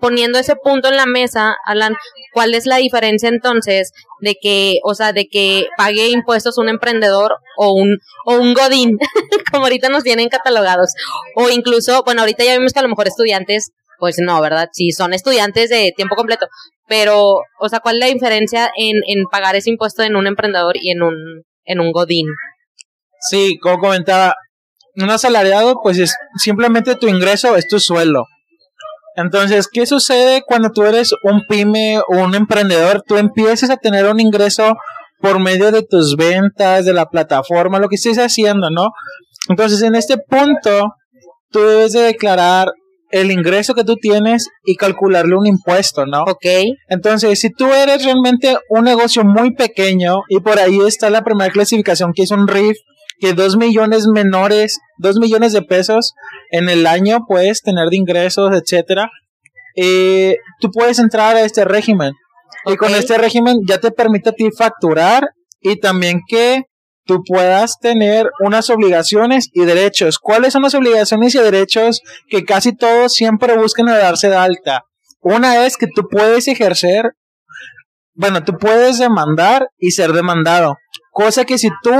poniendo 0.00 0.38
ese 0.38 0.56
punto 0.56 0.88
en 0.88 0.96
la 0.96 1.06
mesa, 1.06 1.54
Alan, 1.66 1.94
¿cuál 2.32 2.54
es 2.54 2.66
la 2.66 2.76
diferencia 2.76 3.28
entonces 3.28 3.92
de 4.20 4.34
que, 4.40 4.78
o 4.82 4.94
sea, 4.94 5.12
de 5.12 5.28
que 5.28 5.68
pague 5.76 6.08
impuestos 6.08 6.58
un 6.58 6.68
emprendedor 6.68 7.36
o 7.56 7.72
un, 7.72 7.98
o 8.24 8.36
un 8.36 8.54
godín, 8.54 8.98
como 9.52 9.64
ahorita 9.64 9.90
nos 9.90 10.02
tienen 10.02 10.28
catalogados? 10.28 10.90
O 11.36 11.50
incluso, 11.50 12.02
bueno, 12.04 12.22
ahorita 12.22 12.44
ya 12.44 12.56
vimos 12.56 12.72
que 12.72 12.80
a 12.80 12.82
lo 12.82 12.88
mejor 12.88 13.06
estudiantes 13.06 13.72
pues 14.00 14.16
no, 14.18 14.40
¿verdad? 14.40 14.68
Si 14.72 14.90
son 14.90 15.12
estudiantes 15.12 15.70
de 15.70 15.92
tiempo 15.94 16.16
completo, 16.16 16.46
pero, 16.88 17.36
o 17.60 17.68
sea, 17.68 17.78
¿cuál 17.78 17.96
es 17.96 18.00
la 18.00 18.12
diferencia 18.12 18.70
en, 18.76 18.96
en 19.06 19.24
pagar 19.30 19.54
ese 19.54 19.70
impuesto 19.70 20.02
en 20.02 20.16
un 20.16 20.26
emprendedor 20.26 20.76
y 20.80 20.90
en 20.90 21.02
un, 21.02 21.14
en 21.64 21.78
un 21.78 21.92
godín? 21.92 22.26
Sí, 23.20 23.58
como 23.60 23.78
comentaba, 23.78 24.34
un 24.96 25.10
asalariado, 25.10 25.80
pues 25.82 25.98
es 25.98 26.14
simplemente 26.36 26.96
tu 26.96 27.06
ingreso, 27.06 27.56
es 27.56 27.68
tu 27.68 27.78
sueldo. 27.78 28.24
Entonces, 29.16 29.68
¿qué 29.70 29.86
sucede 29.86 30.42
cuando 30.46 30.70
tú 30.70 30.82
eres 30.84 31.12
un 31.22 31.42
pyme 31.46 31.98
o 31.98 32.24
un 32.24 32.34
emprendedor? 32.34 33.02
Tú 33.06 33.16
empiezas 33.16 33.70
a 33.70 33.76
tener 33.76 34.06
un 34.06 34.20
ingreso 34.20 34.74
por 35.20 35.38
medio 35.38 35.70
de 35.70 35.82
tus 35.82 36.16
ventas, 36.16 36.86
de 36.86 36.94
la 36.94 37.06
plataforma, 37.06 37.78
lo 37.78 37.88
que 37.88 37.96
estés 37.96 38.18
haciendo, 38.18 38.70
¿no? 38.70 38.88
Entonces, 39.48 39.82
en 39.82 39.94
este 39.94 40.16
punto, 40.16 40.94
tú 41.50 41.60
debes 41.60 41.92
de 41.92 42.00
declarar 42.00 42.68
el 43.10 43.30
ingreso 43.30 43.74
que 43.74 43.84
tú 43.84 43.96
tienes 43.96 44.48
y 44.64 44.76
calcularle 44.76 45.34
un 45.36 45.46
impuesto, 45.46 46.06
¿no? 46.06 46.22
Ok. 46.22 46.46
Entonces, 46.88 47.40
si 47.40 47.50
tú 47.50 47.66
eres 47.72 48.04
realmente 48.04 48.56
un 48.68 48.84
negocio 48.84 49.24
muy 49.24 49.54
pequeño 49.54 50.20
y 50.28 50.40
por 50.40 50.58
ahí 50.58 50.78
está 50.86 51.10
la 51.10 51.22
primera 51.22 51.50
clasificación 51.50 52.12
que 52.14 52.22
es 52.22 52.30
un 52.30 52.46
RIF, 52.46 52.76
que 53.18 53.34
dos 53.34 53.56
millones 53.56 54.06
menores, 54.12 54.78
dos 54.98 55.16
millones 55.18 55.52
de 55.52 55.62
pesos 55.62 56.14
en 56.50 56.68
el 56.68 56.86
año 56.86 57.20
puedes 57.28 57.62
tener 57.62 57.88
de 57.88 57.96
ingresos, 57.96 58.50
etcétera, 58.52 59.10
eh, 59.76 60.36
tú 60.60 60.70
puedes 60.70 60.98
entrar 60.98 61.36
a 61.36 61.42
este 61.42 61.64
régimen. 61.64 62.12
Y 62.66 62.76
con 62.76 62.94
este 62.94 63.16
régimen 63.18 63.56
ya 63.66 63.78
te 63.78 63.90
permite 63.90 64.30
a 64.30 64.32
ti 64.32 64.48
facturar 64.56 65.24
y 65.60 65.78
también 65.80 66.20
que 66.26 66.62
tú 67.10 67.24
puedas 67.26 67.80
tener 67.80 68.30
unas 68.38 68.70
obligaciones 68.70 69.48
y 69.52 69.64
derechos. 69.64 70.20
¿Cuáles 70.20 70.52
son 70.52 70.62
las 70.62 70.74
obligaciones 70.74 71.34
y 71.34 71.38
derechos 71.38 72.02
que 72.28 72.44
casi 72.44 72.72
todos 72.72 73.14
siempre 73.14 73.56
buscan 73.56 73.88
a 73.88 73.98
darse 73.98 74.28
de 74.28 74.36
alta? 74.36 74.84
Una 75.20 75.66
es 75.66 75.76
que 75.76 75.88
tú 75.92 76.06
puedes 76.08 76.46
ejercer, 76.46 77.14
bueno, 78.14 78.44
tú 78.44 78.56
puedes 78.56 79.00
demandar 79.00 79.66
y 79.76 79.90
ser 79.90 80.12
demandado. 80.12 80.76
Cosa 81.10 81.44
que 81.44 81.58
si 81.58 81.68
tú 81.82 81.90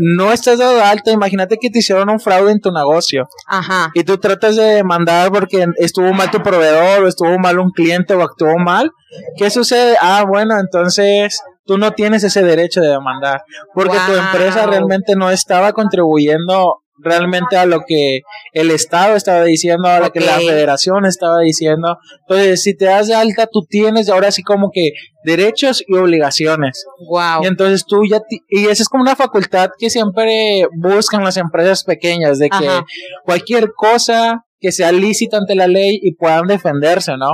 no 0.00 0.32
estás 0.32 0.60
dado 0.60 0.76
de 0.76 0.82
alta, 0.82 1.10
imagínate 1.10 1.56
que 1.60 1.70
te 1.70 1.80
hicieron 1.80 2.08
un 2.08 2.20
fraude 2.20 2.52
en 2.52 2.60
tu 2.60 2.70
negocio 2.70 3.28
Ajá. 3.48 3.90
y 3.94 4.04
tú 4.04 4.18
tratas 4.18 4.54
de 4.54 4.62
demandar 4.62 5.32
porque 5.32 5.66
estuvo 5.76 6.12
mal 6.12 6.30
tu 6.30 6.40
proveedor 6.40 7.02
o 7.02 7.08
estuvo 7.08 7.36
mal 7.38 7.58
un 7.58 7.70
cliente 7.72 8.14
o 8.14 8.22
actuó 8.22 8.56
mal, 8.58 8.92
¿qué 9.36 9.50
sucede? 9.50 9.96
Ah, 10.00 10.24
bueno, 10.26 10.58
entonces 10.60 11.42
tú 11.66 11.78
no 11.78 11.90
tienes 11.92 12.22
ese 12.22 12.44
derecho 12.44 12.80
de 12.80 12.88
demandar 12.88 13.42
porque 13.74 13.96
tu 14.06 14.14
empresa 14.14 14.66
realmente 14.66 15.16
no 15.16 15.30
estaba 15.30 15.72
contribuyendo 15.72 16.82
realmente 17.02 17.56
a 17.56 17.66
lo 17.66 17.80
que 17.86 18.20
el 18.52 18.70
Estado 18.70 19.16
estaba 19.16 19.44
diciendo, 19.44 19.88
a 19.88 20.00
lo 20.00 20.10
que 20.10 20.20
la 20.20 20.38
federación 20.38 21.06
estaba 21.06 21.40
diciendo. 21.40 21.98
Entonces, 22.28 22.62
si 22.62 22.76
te 22.76 22.86
das 22.86 23.06
de 23.08 23.14
alta, 23.14 23.46
tú 23.50 23.64
tienes 23.68 24.08
ahora 24.08 24.30
sí 24.30 24.42
como 24.42 24.70
que 24.72 24.90
derechos 25.24 25.82
y 25.86 25.94
obligaciones. 25.96 26.84
Wow. 27.08 27.42
Y 27.42 27.46
entonces 27.46 27.84
tú 27.86 28.02
ya, 28.10 28.20
ti- 28.20 28.40
y 28.48 28.66
esa 28.68 28.82
es 28.82 28.88
como 28.88 29.02
una 29.02 29.16
facultad 29.16 29.70
que 29.78 29.90
siempre 29.90 30.66
buscan 30.76 31.22
las 31.24 31.36
empresas 31.36 31.84
pequeñas, 31.84 32.38
de 32.38 32.48
que 32.48 32.66
Ajá. 32.68 32.84
cualquier 33.24 33.72
cosa 33.76 34.44
que 34.60 34.72
sea 34.72 34.90
lícita 34.92 35.36
ante 35.36 35.54
la 35.54 35.66
ley 35.68 35.98
y 36.02 36.14
puedan 36.14 36.46
defenderse, 36.46 37.12
¿no? 37.16 37.28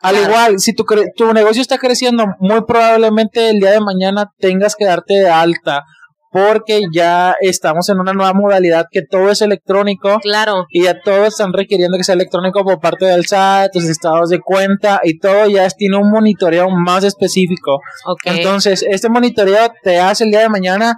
Al 0.00 0.14
Claro. 0.16 0.28
igual, 0.30 0.58
si 0.60 0.74
tu, 0.74 0.84
cre- 0.84 1.10
tu 1.14 1.32
negocio 1.34 1.60
está 1.60 1.78
creciendo, 1.78 2.24
muy 2.40 2.62
probablemente 2.66 3.50
el 3.50 3.58
día 3.60 3.70
de 3.72 3.80
mañana 3.80 4.30
tengas 4.38 4.74
que 4.76 4.86
darte 4.86 5.14
de 5.14 5.28
alta 5.28 5.82
porque 6.34 6.82
ya 6.92 7.36
estamos 7.40 7.88
en 7.90 8.00
una 8.00 8.12
nueva 8.12 8.32
modalidad 8.34 8.86
que 8.90 9.02
todo 9.02 9.30
es 9.30 9.40
electrónico 9.40 10.18
Claro. 10.18 10.66
y 10.68 10.82
ya 10.82 11.00
todos 11.00 11.28
están 11.28 11.52
requiriendo 11.52 11.96
que 11.96 12.02
sea 12.02 12.16
electrónico 12.16 12.64
por 12.64 12.80
parte 12.80 13.04
del 13.04 13.24
SAT, 13.24 13.70
tus 13.72 13.84
estados 13.84 14.30
de 14.30 14.40
cuenta 14.40 15.00
y 15.04 15.20
todo 15.20 15.46
ya 15.46 15.68
tiene 15.70 15.96
un 15.96 16.10
monitoreo 16.10 16.68
más 16.70 17.04
específico. 17.04 17.78
Ok. 18.06 18.22
Entonces, 18.24 18.84
este 18.88 19.08
monitoreo 19.08 19.72
te 19.84 20.00
hace 20.00 20.24
el 20.24 20.30
día 20.30 20.40
de 20.40 20.48
mañana, 20.48 20.96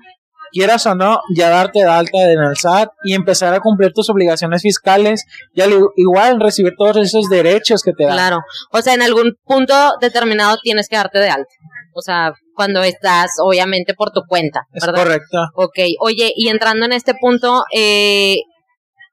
quieras 0.52 0.86
o 0.86 0.94
no, 0.94 1.18
ya 1.34 1.50
darte 1.50 1.80
de 1.80 1.90
alta 1.90 2.32
en 2.32 2.38
el 2.40 2.56
SAT 2.56 2.88
y 3.04 3.12
empezar 3.12 3.52
a 3.52 3.60
cumplir 3.60 3.92
tus 3.92 4.08
obligaciones 4.08 4.62
fiscales 4.62 5.26
y 5.52 5.60
al 5.60 5.74
igual 5.96 6.40
recibir 6.40 6.72
todos 6.78 6.96
esos 6.96 7.28
derechos 7.28 7.82
que 7.82 7.92
te 7.92 8.04
dan. 8.04 8.14
Claro. 8.14 8.38
O 8.72 8.80
sea, 8.80 8.94
en 8.94 9.02
algún 9.02 9.36
punto 9.44 9.74
determinado 10.00 10.56
tienes 10.62 10.88
que 10.88 10.96
darte 10.96 11.18
de 11.18 11.28
alta. 11.28 11.52
O 11.96 12.02
sea, 12.02 12.32
cuando 12.54 12.82
estás, 12.82 13.30
obviamente, 13.42 13.94
por 13.94 14.10
tu 14.10 14.20
cuenta, 14.28 14.60
Es 14.72 14.84
¿verdad? 14.84 15.02
correcto. 15.02 15.38
Ok, 15.54 15.78
oye, 16.00 16.30
y 16.36 16.48
entrando 16.48 16.84
en 16.84 16.92
este 16.92 17.14
punto, 17.18 17.62
eh, 17.74 18.36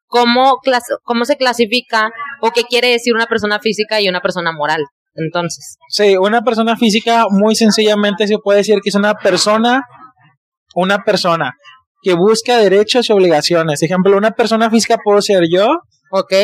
¿cómo, 0.07 0.57
clas- 0.65 0.97
¿cómo 1.03 1.25
se 1.25 1.37
clasifica 1.37 2.11
o 2.41 2.51
qué 2.51 2.63
quiere 2.63 2.89
decir 2.89 3.13
una 3.13 3.25
persona 3.27 3.59
física 3.59 4.01
y 4.01 4.09
una 4.09 4.21
persona 4.21 4.51
moral? 4.51 4.83
Entonces, 5.15 5.77
Sí, 5.89 6.17
una 6.17 6.41
persona 6.41 6.75
física 6.75 7.25
muy 7.29 7.55
sencillamente 7.55 8.27
se 8.27 8.37
puede 8.43 8.59
decir 8.59 8.79
que 8.83 8.89
es 8.89 8.95
una 8.95 9.13
persona, 9.13 9.81
una 10.75 10.99
persona 11.03 11.53
que 12.01 12.15
busca 12.15 12.57
derechos 12.57 13.09
y 13.09 13.13
obligaciones. 13.13 13.81
Ejemplo, 13.83 14.17
una 14.17 14.31
persona 14.31 14.69
física 14.69 14.97
puedo 15.03 15.21
ser 15.21 15.43
yo, 15.49 15.67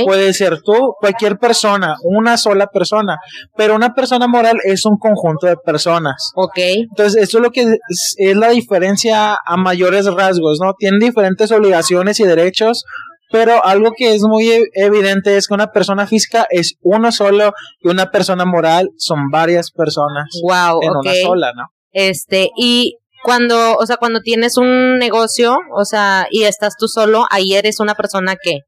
puede 0.06 0.34
ser 0.34 0.62
tú, 0.62 0.94
cualquier 1.00 1.38
persona, 1.38 1.96
una 2.04 2.38
sola 2.38 2.68
persona, 2.68 3.18
pero 3.56 3.76
una 3.76 3.94
persona 3.94 4.28
moral 4.28 4.60
es 4.64 4.86
un 4.86 4.98
conjunto 4.98 5.48
de 5.48 5.58
personas. 5.58 6.32
ok, 6.36 6.58
Entonces, 6.90 7.24
eso 7.24 7.38
es 7.38 7.44
lo 7.44 7.52
que 7.52 7.62
es, 7.62 8.16
es 8.18 8.36
la 8.36 8.50
diferencia 8.50 9.38
a 9.46 9.58
mayores 9.58 10.06
rasgos, 10.06 10.60
¿no? 10.62 10.74
Tienen 10.78 11.00
diferentes 11.00 11.52
obligaciones 11.52 12.20
y 12.20 12.24
derechos, 12.26 12.84
pero 13.32 13.64
algo 13.64 13.92
que 13.96 14.14
es 14.14 14.24
muy 14.24 14.50
e- 14.50 14.70
evidente 14.74 15.38
es 15.38 15.48
que 15.48 15.54
una 15.54 15.72
persona 15.72 16.08
física 16.08 16.48
es 16.50 16.76
uno 16.82 17.12
solo 17.12 17.54
y 17.80 17.90
una 17.90 18.10
persona 18.12 18.46
moral 18.46 18.90
son 18.98 19.30
varias 19.32 19.72
personas 19.72 20.26
wow, 20.42 20.80
en 20.82 20.90
una 20.90 21.14
sola, 21.24 21.54
¿no? 21.56 21.64
Este, 21.92 22.50
y 22.56 22.98
cuando, 23.24 23.76
o 23.76 23.86
sea, 23.86 23.98
cuando 23.98 24.22
tienes 24.22 24.58
un 24.58 24.98
negocio, 24.98 25.58
o 25.76 25.86
sea, 25.86 26.28
y 26.32 26.44
estás 26.44 26.76
tú 26.78 26.88
solo, 26.88 27.26
ahí 27.30 27.54
eres 27.54 27.80
una 27.80 27.96
persona 27.96 28.36
que 28.42 28.60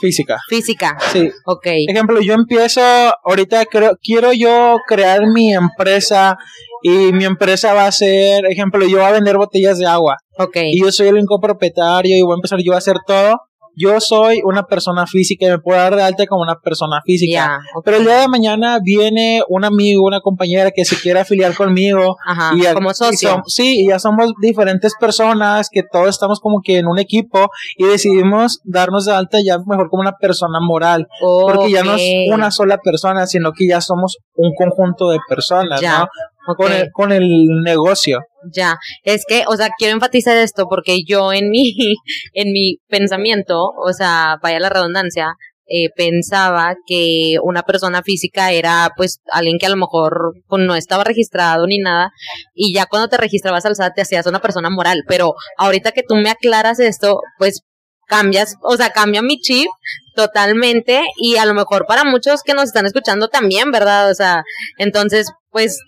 Física. 0.00 0.38
física, 0.48 0.96
Sí. 1.12 1.30
ok, 1.46 1.66
Ejemplo, 1.88 2.20
yo 2.20 2.34
empiezo, 2.34 2.80
ahorita 3.24 3.64
creo, 3.66 3.96
quiero 4.02 4.32
yo 4.32 4.76
crear 4.86 5.26
mi 5.26 5.52
empresa 5.54 6.36
y 6.82 7.12
mi 7.12 7.24
empresa 7.24 7.72
va 7.72 7.86
a 7.86 7.92
ser, 7.92 8.44
ejemplo, 8.46 8.86
yo 8.86 8.98
voy 8.98 9.06
a 9.06 9.12
vender 9.12 9.36
botellas 9.36 9.78
de 9.78 9.86
agua. 9.86 10.16
ok, 10.38 10.56
y 10.72 10.80
yo 10.82 10.90
soy 10.92 11.08
el 11.08 11.14
único 11.14 11.40
propietario 11.40 12.16
y 12.16 12.22
voy 12.22 12.32
a 12.32 12.36
empezar 12.36 12.58
yo 12.62 12.74
a 12.74 12.78
hacer 12.78 12.96
todo, 13.06 13.38
yo 13.76 14.00
soy 14.00 14.40
una 14.44 14.64
persona 14.64 15.06
física 15.06 15.46
y 15.46 15.50
me 15.50 15.58
puedo 15.58 15.78
dar 15.78 15.96
de 15.96 16.02
alta 16.02 16.26
como 16.26 16.42
una 16.42 16.56
persona 16.60 17.00
física. 17.04 17.60
Pero 17.84 17.96
el 17.98 18.04
día 18.04 18.20
de 18.20 18.28
mañana 18.28 18.78
viene 18.82 19.42
un 19.48 19.64
amigo, 19.64 20.04
una 20.06 20.20
compañera 20.20 20.70
que 20.70 20.84
se 20.84 20.96
quiere 21.00 21.20
afiliar 21.20 21.54
conmigo. 21.54 22.16
Ajá, 22.26 22.52
y 22.56 22.62
ya- 22.62 22.74
como 22.74 22.90
y 22.90 22.94
socio, 22.94 23.42
sí, 23.46 23.80
y 23.84 23.88
ya 23.88 23.98
somos 23.98 24.32
diferentes 24.40 24.94
personas 24.98 25.68
que 25.70 25.82
todos 25.90 26.08
estamos 26.08 26.40
como 26.40 26.60
que 26.62 26.78
en 26.78 26.86
un 26.86 26.98
equipo 26.98 27.48
y 27.76 27.84
decidimos 27.84 28.60
darnos 28.64 29.04
de 29.06 29.12
alta 29.14 29.38
ya 29.44 29.58
mejor 29.66 29.88
como 29.90 30.00
una 30.02 30.16
persona 30.18 30.58
moral. 30.60 31.06
Porque 31.52 31.70
ya 31.72 31.82
no 31.84 31.94
es 31.94 32.34
una 32.34 32.50
sola 32.50 32.78
persona, 32.78 33.26
sino 33.26 33.52
que 33.52 33.66
ya 33.68 33.80
somos 33.80 34.18
un 34.34 34.52
conjunto 34.54 35.08
de 35.10 35.18
personas, 35.28 35.80
¿no? 36.00 36.08
Con 36.56 36.72
el, 36.72 36.90
con 36.92 37.12
el 37.12 37.46
negocio. 37.62 38.20
Ya, 38.52 38.76
es 39.02 39.24
que, 39.26 39.44
o 39.48 39.56
sea, 39.56 39.70
quiero 39.78 39.94
enfatizar 39.94 40.36
esto 40.36 40.66
porque 40.68 40.98
yo 41.06 41.32
en 41.32 41.50
mi, 41.50 41.74
en 42.32 42.52
mi 42.52 42.76
pensamiento, 42.88 43.62
o 43.62 43.92
sea, 43.92 44.36
vaya 44.42 44.60
la 44.60 44.68
redundancia, 44.68 45.36
eh, 45.66 45.88
pensaba 45.96 46.74
que 46.86 47.36
una 47.42 47.62
persona 47.62 48.02
física 48.02 48.52
era 48.52 48.90
pues 48.98 49.20
alguien 49.32 49.56
que 49.58 49.64
a 49.64 49.70
lo 49.70 49.76
mejor 49.76 50.34
pues, 50.46 50.62
no 50.62 50.74
estaba 50.74 51.04
registrado 51.04 51.66
ni 51.66 51.78
nada 51.78 52.10
y 52.52 52.74
ya 52.74 52.84
cuando 52.84 53.08
te 53.08 53.16
registrabas 53.16 53.64
al 53.64 53.74
SAT 53.74 53.94
te 53.94 54.02
hacías 54.02 54.26
una 54.26 54.40
persona 54.42 54.68
moral, 54.68 55.04
pero 55.08 55.32
ahorita 55.56 55.92
que 55.92 56.02
tú 56.06 56.16
me 56.16 56.28
aclaras 56.28 56.80
esto, 56.80 57.20
pues 57.38 57.62
cambias, 58.06 58.56
o 58.62 58.76
sea, 58.76 58.90
cambia 58.90 59.22
mi 59.22 59.38
chip 59.40 59.68
totalmente 60.14 61.00
y 61.16 61.36
a 61.36 61.46
lo 61.46 61.54
mejor 61.54 61.86
para 61.86 62.04
muchos 62.04 62.42
que 62.42 62.52
nos 62.52 62.64
están 62.64 62.84
escuchando 62.84 63.28
también, 63.28 63.70
¿verdad? 63.70 64.10
O 64.10 64.14
sea, 64.14 64.42
entonces, 64.76 65.32
pues 65.50 65.78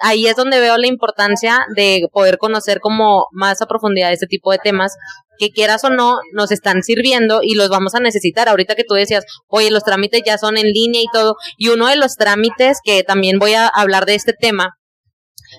ahí 0.00 0.26
es 0.26 0.36
donde 0.36 0.60
veo 0.60 0.76
la 0.78 0.86
importancia 0.86 1.60
de 1.76 2.06
poder 2.12 2.38
conocer 2.38 2.80
como 2.80 3.26
más 3.32 3.62
a 3.62 3.66
profundidad 3.66 4.12
este 4.12 4.26
tipo 4.26 4.52
de 4.52 4.58
temas 4.58 4.96
que 5.38 5.50
quieras 5.50 5.84
o 5.84 5.90
no 5.90 6.18
nos 6.32 6.52
están 6.52 6.82
sirviendo 6.82 7.40
y 7.42 7.54
los 7.54 7.68
vamos 7.70 7.94
a 7.94 8.00
necesitar. 8.00 8.48
Ahorita 8.48 8.74
que 8.74 8.84
tú 8.84 8.94
decías, 8.94 9.24
oye, 9.48 9.70
los 9.70 9.84
trámites 9.84 10.22
ya 10.24 10.36
son 10.38 10.58
en 10.58 10.66
línea 10.66 11.00
y 11.00 11.06
todo, 11.12 11.36
y 11.56 11.68
uno 11.68 11.88
de 11.88 11.96
los 11.96 12.16
trámites 12.16 12.78
que 12.84 13.02
también 13.02 13.38
voy 13.38 13.54
a 13.54 13.66
hablar 13.66 14.04
de 14.04 14.14
este 14.14 14.32
tema, 14.32 14.76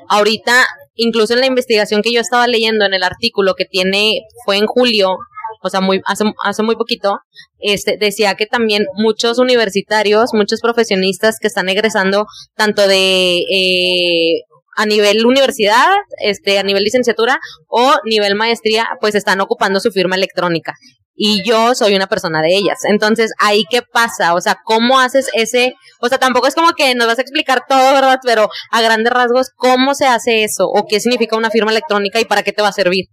ahorita, 0.08 0.66
incluso 0.96 1.34
en 1.34 1.40
la 1.40 1.48
investigación 1.48 2.02
que 2.02 2.14
yo 2.14 2.22
estaba 2.22 2.48
leyendo 2.48 2.86
en 2.86 2.94
el 2.94 3.04
artículo 3.04 3.56
que 3.56 3.66
tiene, 3.66 4.22
fue 4.46 4.58
en 4.58 4.68
julio, 4.68 5.18
o 5.62 5.70
sea, 5.70 5.82
muy, 5.82 6.02
hace, 6.06 6.24
hace 6.44 6.64
muy 6.64 6.76
poquito, 6.76 7.20
este, 7.60 7.98
decía 8.00 8.36
que 8.36 8.46
también 8.46 8.86
muchos 8.96 9.40
universitarios, 9.40 10.34
muchos 10.34 10.60
profesionistas 10.62 11.38
que 11.40 11.48
están 11.48 11.70
egresando 11.70 12.26
tanto 12.56 12.88
de 12.88 13.44
eh, 13.52 14.42
a 14.76 14.86
nivel 14.86 15.26
universidad, 15.26 15.88
este, 16.18 16.60
a 16.60 16.64
nivel 16.64 16.84
licenciatura 16.84 17.40
o 17.68 17.94
nivel 18.06 18.36
maestría, 18.36 18.88
pues 19.00 19.16
están 19.16 19.42
ocupando 19.42 19.80
su 19.80 19.92
firma 19.92 20.16
electrónica. 20.16 20.74
Y 21.14 21.44
yo 21.44 21.76
soy 21.76 21.94
una 21.94 22.08
persona 22.08 22.42
de 22.42 22.56
ellas. 22.56 22.80
Entonces, 22.90 23.32
¿ahí 23.38 23.64
qué 23.70 23.82
pasa? 23.84 24.34
O 24.34 24.42
sea, 24.42 24.58
¿cómo 24.64 25.00
haces 25.00 25.30
ese? 25.34 25.76
O 26.00 26.08
sea, 26.08 26.18
tampoco 26.18 26.48
es 26.48 26.56
como 26.56 26.72
que 26.72 26.96
nos 26.96 27.06
vas 27.06 27.20
a 27.20 27.22
explicar 27.22 27.66
todo, 27.68 27.94
¿verdad? 27.94 28.20
Pero 28.26 28.50
a 28.72 28.82
grandes 28.82 29.14
rasgos, 29.14 29.52
¿cómo 29.56 29.94
se 29.94 30.08
hace 30.08 30.44
eso? 30.44 30.66
¿O 30.66 30.88
qué 30.88 31.00
significa 31.00 31.38
una 31.38 31.52
firma 31.52 31.70
electrónica 31.70 32.20
y 32.20 32.26
para 32.26 32.44
qué 32.44 32.54
te 32.54 32.62
va 32.64 32.70
a 32.70 32.74
servir? 32.74 33.06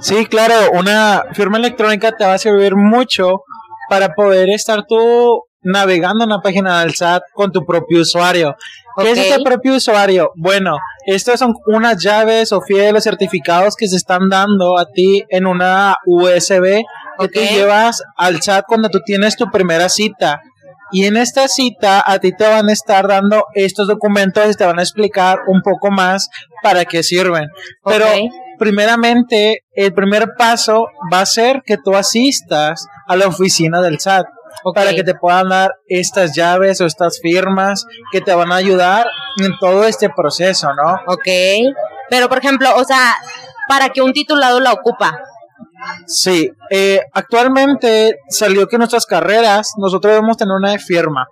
Sí, 0.00 0.26
claro, 0.26 0.54
una 0.72 1.24
firma 1.32 1.58
electrónica 1.58 2.12
te 2.12 2.24
va 2.24 2.34
a 2.34 2.38
servir 2.38 2.76
mucho 2.76 3.42
para 3.88 4.14
poder 4.14 4.50
estar 4.50 4.84
tú 4.86 5.44
navegando 5.62 6.24
en 6.24 6.30
la 6.30 6.40
página 6.40 6.80
del 6.80 6.94
SAT 6.94 7.22
con 7.32 7.50
tu 7.50 7.64
propio 7.64 8.02
usuario. 8.02 8.54
¿Qué 8.96 9.10
es 9.10 9.18
ese 9.18 9.42
propio 9.42 9.74
usuario? 9.74 10.30
Bueno, 10.36 10.76
estas 11.06 11.40
son 11.40 11.54
unas 11.66 12.00
llaves 12.02 12.52
o 12.52 12.60
fieles 12.60 13.04
certificados 13.04 13.74
que 13.74 13.88
se 13.88 13.96
están 13.96 14.28
dando 14.28 14.78
a 14.78 14.86
ti 14.86 15.24
en 15.30 15.46
una 15.46 15.96
USB 16.06 16.82
que 17.18 17.28
te 17.28 17.46
llevas 17.46 18.02
al 18.16 18.40
SAT 18.40 18.66
cuando 18.68 18.88
tú 18.88 19.00
tienes 19.04 19.36
tu 19.36 19.50
primera 19.50 19.88
cita. 19.88 20.40
Y 20.92 21.06
en 21.06 21.16
esta 21.16 21.48
cita 21.48 22.04
a 22.06 22.18
ti 22.20 22.36
te 22.36 22.46
van 22.46 22.68
a 22.68 22.72
estar 22.72 23.08
dando 23.08 23.46
estos 23.54 23.88
documentos 23.88 24.48
y 24.48 24.54
te 24.54 24.64
van 24.64 24.78
a 24.78 24.82
explicar 24.82 25.40
un 25.48 25.60
poco 25.62 25.90
más 25.90 26.28
para 26.62 26.84
qué 26.84 27.02
sirven. 27.02 27.48
Pero 27.84 28.06
primeramente, 28.58 29.64
el 29.74 29.92
primer 29.92 30.34
paso 30.36 30.86
va 31.12 31.20
a 31.20 31.26
ser 31.26 31.62
que 31.64 31.76
tú 31.76 31.94
asistas 31.94 32.86
a 33.06 33.16
la 33.16 33.26
oficina 33.26 33.80
del 33.80 34.00
SAT 34.00 34.26
para 34.74 34.92
que 34.92 35.02
te 35.02 35.14
puedan 35.14 35.48
dar 35.48 35.72
estas 35.88 36.34
llaves 36.34 36.80
o 36.80 36.86
estas 36.86 37.20
firmas 37.20 37.86
que 38.12 38.20
te 38.20 38.34
van 38.34 38.52
a 38.52 38.56
ayudar 38.56 39.06
en 39.42 39.58
todo 39.58 39.84
este 39.84 40.10
proceso, 40.10 40.68
¿no? 40.74 41.00
Ok. 41.06 41.28
Pero, 42.08 42.28
por 42.28 42.38
ejemplo, 42.38 42.70
o 42.76 42.84
sea, 42.84 43.16
para 43.68 43.88
que 43.90 44.00
un 44.00 44.12
titulado 44.12 44.60
la 44.60 44.72
ocupa. 44.72 45.18
Sí, 46.06 46.50
eh, 46.70 47.00
actualmente 47.12 48.20
salió 48.28 48.66
que 48.66 48.78
nuestras 48.78 49.06
carreras 49.06 49.72
nosotros 49.76 50.14
debemos 50.14 50.36
tener 50.36 50.54
una 50.54 50.78
firma. 50.78 51.26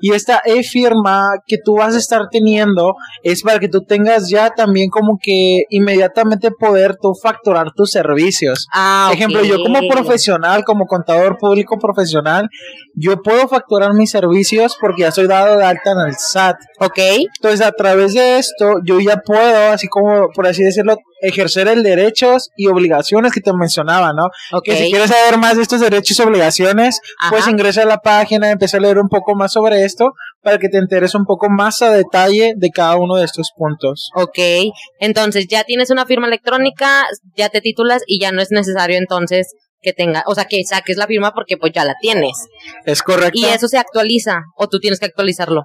Y 0.00 0.12
esta 0.12 0.40
e-firma 0.44 1.30
que 1.46 1.56
tú 1.62 1.76
vas 1.76 1.94
a 1.94 1.98
estar 1.98 2.28
teniendo 2.30 2.94
es 3.22 3.42
para 3.42 3.58
que 3.58 3.68
tú 3.68 3.82
tengas 3.82 4.28
ya 4.30 4.50
también 4.50 4.90
como 4.90 5.18
que 5.20 5.62
inmediatamente 5.70 6.50
poder 6.50 6.96
tú 7.00 7.14
facturar 7.14 7.72
tus 7.74 7.90
servicios. 7.90 8.66
Ah, 8.72 9.10
Ejemplo, 9.12 9.42
yo 9.44 9.62
como 9.62 9.80
profesional, 9.88 10.64
como 10.64 10.86
contador 10.86 11.38
público 11.38 11.78
profesional, 11.78 12.48
yo 12.94 13.22
puedo 13.22 13.48
facturar 13.48 13.94
mis 13.94 14.10
servicios 14.10 14.76
porque 14.80 15.02
ya 15.02 15.12
soy 15.12 15.26
dado 15.26 15.56
de 15.56 15.64
alta 15.64 15.92
en 15.92 16.08
el 16.08 16.14
SAT. 16.16 16.56
Ok. 16.80 16.98
Entonces, 17.36 17.66
a 17.66 17.72
través 17.72 18.14
de 18.14 18.38
esto, 18.38 18.80
yo 18.84 19.00
ya 19.00 19.18
puedo, 19.18 19.72
así 19.72 19.88
como, 19.88 20.28
por 20.34 20.46
así 20.46 20.62
decirlo, 20.62 20.96
ejercer 21.20 21.68
el 21.68 21.82
derechos 21.82 22.50
y 22.56 22.66
obligaciones 22.68 23.32
que 23.32 23.40
te 23.40 23.52
mencionaba, 23.52 24.12
¿no? 24.12 24.24
Que 24.62 24.76
si 24.76 24.90
quieres 24.90 25.10
saber 25.10 25.38
más 25.38 25.56
de 25.56 25.62
estos 25.62 25.80
derechos 25.80 26.18
y 26.18 26.22
obligaciones, 26.22 27.00
pues 27.30 27.46
ingresa 27.48 27.82
a 27.82 27.86
la 27.86 27.98
página, 27.98 28.50
empieza 28.50 28.76
a 28.76 28.80
leer 28.80 28.98
un 28.98 29.08
poco 29.08 29.34
más 29.34 29.52
sobre 29.52 29.84
esto 29.84 30.12
para 30.42 30.58
que 30.58 30.68
te 30.68 30.78
enteres 30.78 31.14
un 31.14 31.24
poco 31.24 31.48
más 31.50 31.82
a 31.82 31.90
detalle 31.90 32.54
de 32.56 32.70
cada 32.70 32.96
uno 32.96 33.16
de 33.16 33.24
estos 33.24 33.52
puntos. 33.56 34.10
Ok, 34.14 34.38
entonces 35.00 35.46
ya 35.48 35.64
tienes 35.64 35.90
una 35.90 36.06
firma 36.06 36.26
electrónica, 36.26 37.04
ya 37.36 37.48
te 37.48 37.60
titulas 37.60 38.02
y 38.06 38.20
ya 38.20 38.32
no 38.32 38.40
es 38.40 38.50
necesario 38.50 38.96
entonces 38.98 39.54
que 39.80 39.92
tenga, 39.92 40.24
o 40.26 40.34
sea, 40.34 40.46
que 40.46 40.62
saques 40.64 40.96
la 40.96 41.06
firma 41.06 41.32
porque 41.32 41.56
pues 41.56 41.72
ya 41.72 41.84
la 41.84 41.94
tienes. 42.00 42.46
Es 42.84 43.02
correcto. 43.02 43.38
Y 43.38 43.44
eso 43.44 43.68
se 43.68 43.78
actualiza 43.78 44.42
o 44.56 44.68
tú 44.68 44.80
tienes 44.80 44.98
que 44.98 45.06
actualizarlo. 45.06 45.64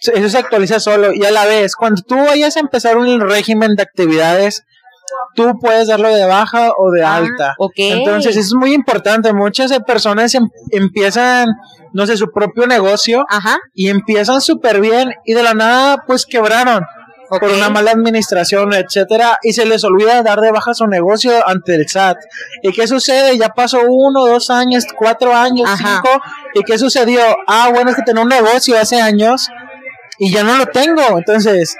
Eso 0.00 0.28
se 0.28 0.38
actualiza 0.38 0.80
solo 0.80 1.12
y 1.12 1.24
a 1.24 1.30
la 1.30 1.46
vez, 1.46 1.74
cuando 1.74 2.02
tú 2.02 2.16
vayas 2.16 2.56
a 2.56 2.60
empezar 2.60 2.96
un 2.96 3.20
régimen 3.20 3.74
de 3.74 3.82
actividades, 3.82 4.64
tú 5.34 5.58
puedes 5.60 5.88
darlo 5.88 6.14
de 6.14 6.26
baja 6.26 6.70
o 6.76 6.90
de 6.90 7.04
ah, 7.04 7.16
alta. 7.16 7.54
Entonces, 7.76 8.36
eso 8.36 8.40
es 8.40 8.54
muy 8.54 8.72
importante. 8.72 9.32
Muchas 9.32 9.72
personas 9.86 10.34
em, 10.34 10.48
empiezan, 10.70 11.48
no 11.92 12.06
sé, 12.06 12.16
su 12.16 12.30
propio 12.30 12.66
negocio 12.66 13.24
y 13.74 13.88
empiezan 13.88 14.40
súper 14.40 14.80
bien 14.80 15.12
y 15.24 15.34
de 15.34 15.42
la 15.42 15.54
nada, 15.54 16.04
pues 16.06 16.26
quebraron 16.26 16.84
por 17.28 17.44
una 17.44 17.68
mala 17.68 17.92
administración, 17.92 18.72
etcétera, 18.72 19.38
y 19.42 19.52
se 19.52 19.66
les 19.66 19.84
olvida 19.84 20.22
dar 20.22 20.40
de 20.40 20.52
baja 20.52 20.74
su 20.74 20.86
negocio 20.86 21.32
ante 21.46 21.74
el 21.74 21.88
SAT. 21.88 22.18
¿Y 22.62 22.72
qué 22.72 22.86
sucede? 22.86 23.36
Ya 23.38 23.48
pasó 23.50 23.80
uno, 23.86 24.26
dos 24.26 24.50
años, 24.50 24.84
cuatro 24.96 25.34
años, 25.34 25.68
cinco, 25.76 26.20
¿y 26.54 26.62
qué 26.62 26.78
sucedió? 26.78 27.20
Ah, 27.46 27.70
bueno, 27.72 27.90
es 27.90 27.96
que 27.96 28.02
tenía 28.02 28.22
un 28.22 28.28
negocio 28.28 28.78
hace 28.78 29.00
años 29.00 29.48
y 30.18 30.32
ya 30.32 30.42
no 30.42 30.56
lo 30.56 30.66
tengo. 30.66 31.18
Entonces, 31.18 31.76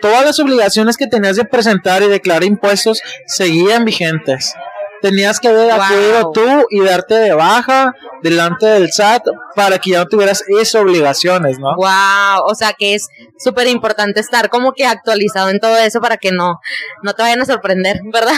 todas 0.00 0.24
las 0.24 0.38
obligaciones 0.40 0.96
que 0.96 1.06
tenías 1.06 1.36
de 1.36 1.44
presentar 1.44 2.02
y 2.02 2.08
declarar 2.08 2.44
impuestos 2.44 3.02
seguían 3.26 3.84
vigentes 3.84 4.54
tenías 5.02 5.40
que 5.40 5.48
haber 5.48 5.70
acudido 5.70 6.30
tú 6.32 6.66
y 6.70 6.80
darte 6.80 7.14
de 7.14 7.34
baja 7.34 7.92
delante 8.22 8.66
del 8.66 8.90
SAT 8.90 9.24
para 9.54 9.78
que 9.78 9.90
ya 9.90 9.98
no 9.98 10.06
tuvieras 10.06 10.44
esas 10.48 10.80
obligaciones, 10.80 11.58
¿no? 11.58 11.74
Wow, 11.76 12.46
o 12.46 12.54
sea 12.54 12.72
que 12.72 12.94
es 12.94 13.08
súper 13.38 13.66
importante 13.66 14.20
estar 14.20 14.48
como 14.48 14.72
que 14.72 14.86
actualizado 14.86 15.50
en 15.50 15.58
todo 15.58 15.76
eso 15.76 16.00
para 16.00 16.16
que 16.16 16.30
no, 16.30 16.60
no 17.02 17.12
te 17.12 17.22
vayan 17.22 17.42
a 17.42 17.44
sorprender, 17.44 18.00
¿verdad? 18.12 18.36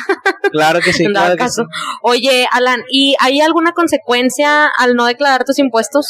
Claro 0.50 0.80
que 0.80 0.92
sí, 0.92 1.04
claro 1.06 1.36
que 1.36 1.48
sí. 1.48 1.62
Oye, 2.02 2.46
Alan, 2.50 2.82
¿y 2.88 3.14
hay 3.20 3.40
alguna 3.40 3.72
consecuencia 3.72 4.66
al 4.66 4.94
no 4.94 5.06
declarar 5.06 5.44
tus 5.44 5.58
impuestos? 5.58 6.06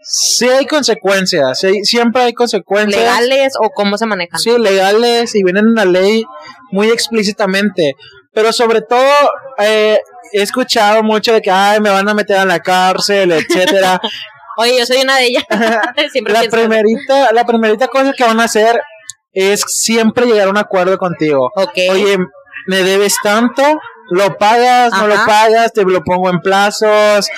Sí 0.00 0.48
hay 0.48 0.66
consecuencias, 0.66 1.60
siempre 1.82 2.22
hay 2.22 2.32
consecuencias. 2.32 3.02
¿Legales 3.02 3.52
o 3.60 3.70
cómo 3.70 3.98
se 3.98 4.06
manejan? 4.06 4.40
Sí, 4.40 4.56
legales 4.56 5.34
y 5.34 5.42
vienen 5.42 5.66
en 5.68 5.74
la 5.74 5.84
ley 5.84 6.24
muy 6.70 6.88
explícitamente 6.88 7.94
pero 8.32 8.52
sobre 8.52 8.82
todo 8.82 9.10
eh, 9.58 10.00
he 10.32 10.42
escuchado 10.42 11.02
mucho 11.02 11.32
de 11.32 11.42
que 11.42 11.50
ay 11.50 11.80
me 11.80 11.90
van 11.90 12.08
a 12.08 12.14
meter 12.14 12.38
a 12.38 12.44
la 12.44 12.60
cárcel 12.60 13.32
etcétera. 13.32 14.00
Oye 14.56 14.76
yo 14.76 14.86
soy 14.86 15.02
una 15.02 15.18
de 15.18 15.26
ellas. 15.26 15.44
La 16.24 16.42
primerita 16.50 17.32
la 17.32 17.44
primerita 17.44 17.86
cosa 17.86 18.12
que 18.12 18.24
van 18.24 18.40
a 18.40 18.44
hacer 18.44 18.80
es 19.32 19.62
siempre 19.68 20.26
llegar 20.26 20.48
a 20.48 20.50
un 20.50 20.58
acuerdo 20.58 20.98
contigo. 20.98 21.50
Okay. 21.54 21.88
oye 21.88 22.18
me 22.66 22.82
debes 22.82 23.14
tanto 23.22 23.62
lo 24.10 24.36
pagas 24.36 24.92
no 24.92 25.06
lo 25.06 25.14
pagas 25.26 25.72
te 25.72 25.84
lo 25.84 26.02
pongo 26.02 26.30
en 26.30 26.40
plazos 26.40 27.28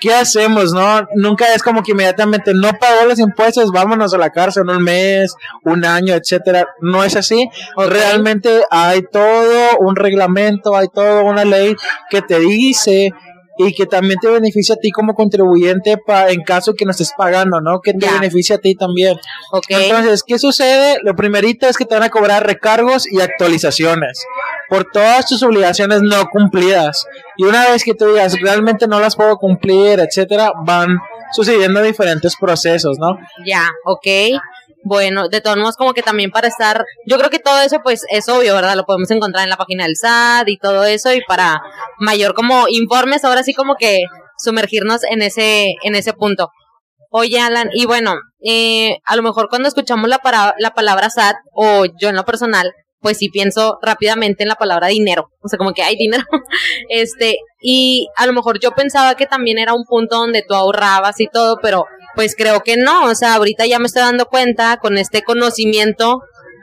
¿qué 0.00 0.14
hacemos, 0.14 0.72
no? 0.72 1.06
Nunca 1.14 1.54
es 1.54 1.62
como 1.62 1.82
que 1.82 1.92
inmediatamente 1.92 2.52
no 2.54 2.70
pagó 2.72 3.06
los 3.06 3.18
impuestos, 3.18 3.70
vámonos 3.70 4.14
a 4.14 4.18
la 4.18 4.30
cárcel 4.30 4.68
un 4.68 4.82
mes, 4.82 5.34
un 5.64 5.84
año, 5.84 6.14
etcétera. 6.14 6.66
No 6.80 7.04
es 7.04 7.16
así. 7.16 7.48
Realmente 7.76 8.62
hay 8.70 9.02
todo 9.12 9.78
un 9.78 9.96
reglamento, 9.96 10.76
hay 10.76 10.88
toda 10.88 11.22
una 11.22 11.44
ley 11.44 11.76
que 12.10 12.22
te 12.22 12.40
dice 12.40 13.12
y 13.58 13.74
que 13.74 13.84
también 13.84 14.18
te 14.20 14.28
beneficia 14.28 14.74
a 14.74 14.78
ti 14.78 14.90
como 14.90 15.14
contribuyente 15.14 15.98
pa, 15.98 16.30
en 16.30 16.42
caso 16.42 16.72
que 16.74 16.86
no 16.86 16.92
estés 16.92 17.12
pagando, 17.16 17.60
¿no? 17.60 17.80
Que 17.80 17.92
te 17.92 18.10
beneficia 18.10 18.56
a 18.56 18.58
ti 18.58 18.74
también. 18.74 19.18
Entonces, 19.68 20.22
¿qué 20.26 20.38
sucede? 20.38 20.98
Lo 21.02 21.14
primerito 21.14 21.66
es 21.68 21.76
que 21.76 21.84
te 21.84 21.94
van 21.94 22.04
a 22.04 22.08
cobrar 22.08 22.46
recargos 22.46 23.10
y 23.10 23.20
actualizaciones 23.20 24.24
por 24.70 24.86
todas 24.90 25.26
tus 25.26 25.42
obligaciones 25.42 26.00
no 26.00 26.26
cumplidas. 26.30 27.04
Y 27.36 27.44
una 27.44 27.68
vez 27.68 27.84
que 27.84 27.94
tú 27.94 28.06
digas, 28.06 28.40
realmente 28.40 28.86
no 28.86 29.00
las 29.00 29.16
puedo 29.16 29.36
cumplir, 29.36 29.98
etcétera, 29.98 30.52
van 30.64 30.96
sucediendo 31.32 31.82
diferentes 31.82 32.36
procesos, 32.36 32.96
¿no? 32.98 33.18
Ya, 33.44 33.68
ok. 33.84 34.40
Bueno, 34.82 35.28
de 35.28 35.40
todos 35.42 35.58
modos, 35.58 35.76
como 35.76 35.92
que 35.92 36.02
también 36.02 36.30
para 36.30 36.48
estar, 36.48 36.84
yo 37.04 37.18
creo 37.18 37.28
que 37.28 37.38
todo 37.38 37.60
eso 37.60 37.80
pues 37.82 38.02
es 38.08 38.28
obvio, 38.28 38.54
¿verdad? 38.54 38.76
Lo 38.76 38.84
podemos 38.84 39.10
encontrar 39.10 39.44
en 39.44 39.50
la 39.50 39.56
página 39.56 39.84
del 39.84 39.96
SAT 39.96 40.48
y 40.48 40.56
todo 40.56 40.84
eso 40.84 41.12
y 41.12 41.20
para 41.26 41.60
mayor 41.98 42.32
como 42.32 42.66
informes, 42.68 43.24
ahora 43.24 43.42
sí 43.42 43.52
como 43.52 43.74
que 43.74 44.04
sumergirnos 44.38 45.04
en 45.04 45.20
ese, 45.20 45.74
en 45.82 45.96
ese 45.96 46.14
punto. 46.14 46.48
Oye, 47.10 47.40
Alan, 47.40 47.68
y 47.74 47.86
bueno, 47.86 48.14
eh, 48.42 48.98
a 49.04 49.16
lo 49.16 49.22
mejor 49.22 49.48
cuando 49.50 49.68
escuchamos 49.68 50.08
la, 50.08 50.18
para, 50.18 50.54
la 50.58 50.70
palabra 50.70 51.10
SAT, 51.10 51.36
o 51.52 51.84
yo 52.00 52.08
en 52.08 52.16
lo 52.16 52.24
personal, 52.24 52.72
pues 53.00 53.18
sí 53.18 53.28
pienso 53.28 53.78
rápidamente 53.82 54.42
en 54.42 54.48
la 54.48 54.56
palabra 54.56 54.88
dinero. 54.88 55.30
O 55.42 55.48
sea, 55.48 55.58
como 55.58 55.72
que 55.72 55.82
hay 55.82 55.96
dinero. 55.96 56.24
este, 56.88 57.38
y 57.60 58.08
a 58.16 58.26
lo 58.26 58.32
mejor 58.32 58.60
yo 58.60 58.72
pensaba 58.72 59.14
que 59.14 59.26
también 59.26 59.58
era 59.58 59.74
un 59.74 59.84
punto 59.84 60.16
donde 60.16 60.42
tú 60.46 60.54
ahorrabas 60.54 61.20
y 61.20 61.26
todo, 61.26 61.58
pero 61.62 61.86
pues 62.14 62.34
creo 62.36 62.60
que 62.60 62.76
no. 62.76 63.06
O 63.06 63.14
sea, 63.14 63.34
ahorita 63.34 63.66
ya 63.66 63.78
me 63.78 63.86
estoy 63.86 64.02
dando 64.02 64.26
cuenta 64.26 64.76
con 64.78 64.98
este 64.98 65.22
conocimiento 65.22 66.20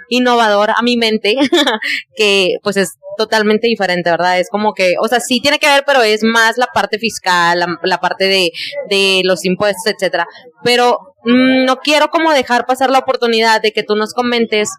innovador 0.09 0.71
a 0.71 0.81
mi 0.83 0.97
mente, 0.97 1.35
que 2.15 2.55
pues 2.63 2.77
es 2.77 2.97
totalmente 3.17 3.67
diferente, 3.67 4.09
¿verdad? 4.09 4.39
Es 4.39 4.49
como 4.49 4.73
que, 4.73 4.93
o 5.01 5.07
sea, 5.07 5.19
sí 5.19 5.41
tiene 5.41 5.59
que 5.59 5.67
ver, 5.67 5.83
pero 5.85 6.03
es 6.03 6.21
más 6.23 6.57
la 6.57 6.67
parte 6.67 6.99
fiscal, 6.99 7.65
la, 7.81 7.97
parte 7.97 8.25
de, 8.25 8.51
de, 8.89 9.21
los 9.23 9.43
impuestos, 9.43 9.87
etcétera. 9.87 10.27
Pero 10.63 10.99
mm, 11.25 11.65
no 11.65 11.77
quiero 11.77 12.09
como 12.09 12.31
dejar 12.31 12.65
pasar 12.65 12.89
la 12.89 12.99
oportunidad 12.99 13.61
de 13.61 13.71
que 13.71 13.83
tú 13.83 13.95
nos 13.95 14.13
comentes, 14.13 14.69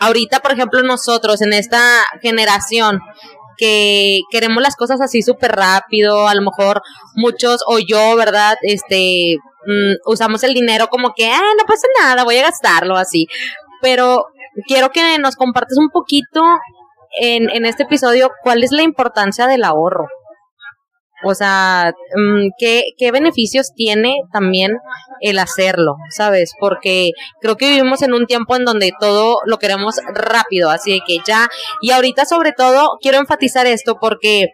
ahorita, 0.00 0.40
por 0.40 0.52
ejemplo, 0.52 0.82
nosotros 0.82 1.40
en 1.42 1.52
esta 1.52 2.04
generación, 2.22 3.00
que 3.60 4.20
queremos 4.30 4.62
las 4.62 4.74
cosas 4.74 5.00
así 5.02 5.20
súper 5.20 5.52
rápido, 5.52 6.26
a 6.26 6.34
lo 6.34 6.40
mejor 6.40 6.80
muchos 7.14 7.62
o 7.66 7.78
yo, 7.78 8.16
¿verdad? 8.16 8.56
Este, 8.62 9.36
mm, 9.66 10.10
usamos 10.10 10.42
el 10.44 10.54
dinero 10.54 10.88
como 10.88 11.12
que, 11.14 11.28
ah, 11.28 11.52
no 11.58 11.64
pasa 11.66 11.86
nada, 12.00 12.24
voy 12.24 12.38
a 12.38 12.44
gastarlo 12.44 12.96
así. 12.96 13.26
Pero 13.82 14.24
quiero 14.66 14.90
que 14.90 15.18
nos 15.18 15.36
compartes 15.36 15.76
un 15.78 15.90
poquito 15.90 16.42
en, 17.20 17.50
en 17.50 17.66
este 17.66 17.82
episodio 17.82 18.30
cuál 18.42 18.64
es 18.64 18.72
la 18.72 18.82
importancia 18.82 19.46
del 19.46 19.64
ahorro. 19.64 20.06
O 21.22 21.34
sea, 21.34 21.92
mm, 22.16 22.48
¿qué, 22.58 22.84
¿qué 22.96 23.10
beneficios 23.10 23.72
tiene 23.74 24.16
también 24.32 24.78
el 25.20 25.38
hacerlo? 25.38 25.96
¿Sabes? 26.10 26.52
Porque 26.58 27.10
creo 27.40 27.56
que 27.56 27.70
vivimos 27.70 28.02
en 28.02 28.14
un 28.14 28.26
tiempo 28.26 28.56
en 28.56 28.64
donde 28.64 28.92
todo 28.98 29.38
lo 29.44 29.58
queremos 29.58 29.96
rápido, 30.14 30.70
así 30.70 31.00
que 31.06 31.18
ya, 31.26 31.48
y 31.80 31.90
ahorita 31.90 32.24
sobre 32.24 32.52
todo 32.52 32.98
quiero 33.00 33.18
enfatizar 33.18 33.66
esto 33.66 33.96
porque, 34.00 34.46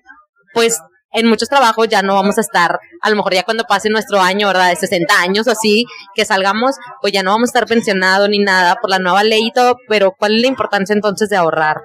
pues, 0.55 0.81
en 1.13 1.29
muchos 1.29 1.49
trabajos 1.49 1.89
ya 1.89 2.03
no 2.03 2.15
vamos 2.15 2.37
a 2.37 2.43
estar, 2.43 2.79
a 3.01 3.11
lo 3.11 3.17
mejor 3.17 3.33
ya 3.33 3.43
cuando 3.43 3.65
pase 3.65 3.89
nuestro 3.89 4.21
año, 4.21 4.49
¿verdad? 4.49 4.69
De 4.69 4.77
60 4.77 5.19
años 5.19 5.47
o 5.47 5.53
así, 5.53 5.85
que 6.15 6.27
salgamos, 6.27 6.77
pues 7.01 7.13
ya 7.13 7.23
no 7.23 7.31
vamos 7.31 7.49
a 7.49 7.53
estar 7.53 7.67
pensionados 7.67 8.29
ni 8.29 8.39
nada 8.39 8.77
por 8.81 8.91
la 8.91 8.99
nueva 8.99 9.25
ley 9.25 9.47
y 9.47 9.53
todo, 9.53 9.77
pero 9.89 10.13
¿cuál 10.19 10.37
es 10.37 10.43
la 10.43 10.49
importancia 10.49 10.93
entonces 10.93 11.31
de 11.31 11.37
ahorrar? 11.37 11.79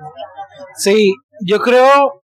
Sí, 0.76 1.14
yo 1.46 1.60
creo, 1.60 2.21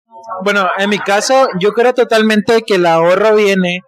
bueno, 0.43 0.67
en 0.77 0.89
mi 0.89 0.99
caso, 0.99 1.47
yo 1.59 1.71
creo 1.73 1.93
totalmente 1.93 2.61
que 2.61 2.75
el 2.75 2.85
ahorro 2.85 3.35
viene 3.35 3.81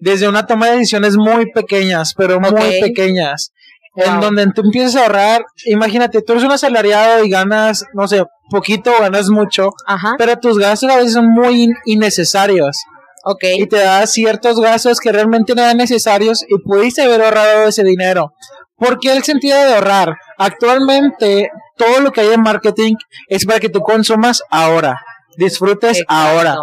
desde 0.00 0.28
una 0.28 0.46
toma 0.46 0.66
de 0.66 0.78
decisiones 0.78 1.16
muy 1.16 1.52
pequeñas, 1.52 2.14
pero 2.16 2.40
muy 2.40 2.80
pequeñas. 2.80 3.52
En 3.94 4.20
donde 4.20 4.46
tú 4.54 4.62
empiezas 4.62 4.96
a 4.96 5.02
ahorrar, 5.02 5.44
imagínate, 5.66 6.22
tú 6.22 6.32
eres 6.32 6.44
un 6.44 6.52
asalariado 6.52 7.24
y 7.24 7.30
ganas, 7.30 7.84
no 7.92 8.08
sé, 8.08 8.24
poquito 8.50 8.90
o 8.90 9.02
ganas 9.02 9.28
mucho, 9.28 9.70
pero 10.18 10.36
tus 10.38 10.58
gastos 10.58 10.90
a 10.90 10.96
veces 10.96 11.12
son 11.12 11.28
muy 11.28 11.68
innecesarios. 11.84 12.78
Okay. 13.24 13.60
Y 13.60 13.66
te 13.68 13.76
da 13.76 14.04
ciertos 14.08 14.58
gastos 14.60 14.98
que 14.98 15.12
realmente 15.12 15.54
no 15.54 15.62
eran 15.62 15.76
necesarios 15.76 16.42
y 16.48 16.58
pudiste 16.64 17.02
haber 17.02 17.22
ahorrado 17.22 17.68
ese 17.68 17.84
dinero. 17.84 18.32
¿Por 18.76 18.98
qué 18.98 19.12
el 19.12 19.22
sentido 19.22 19.56
de 19.56 19.74
ahorrar? 19.74 20.16
Actualmente, 20.38 21.50
todo 21.76 22.00
lo 22.00 22.10
que 22.10 22.22
hay 22.22 22.32
en 22.32 22.42
marketing 22.42 22.94
es 23.28 23.46
para 23.46 23.60
que 23.60 23.68
tú 23.68 23.80
consumas 23.80 24.42
ahora, 24.50 24.96
disfrutes 25.36 26.02
ahora. 26.08 26.56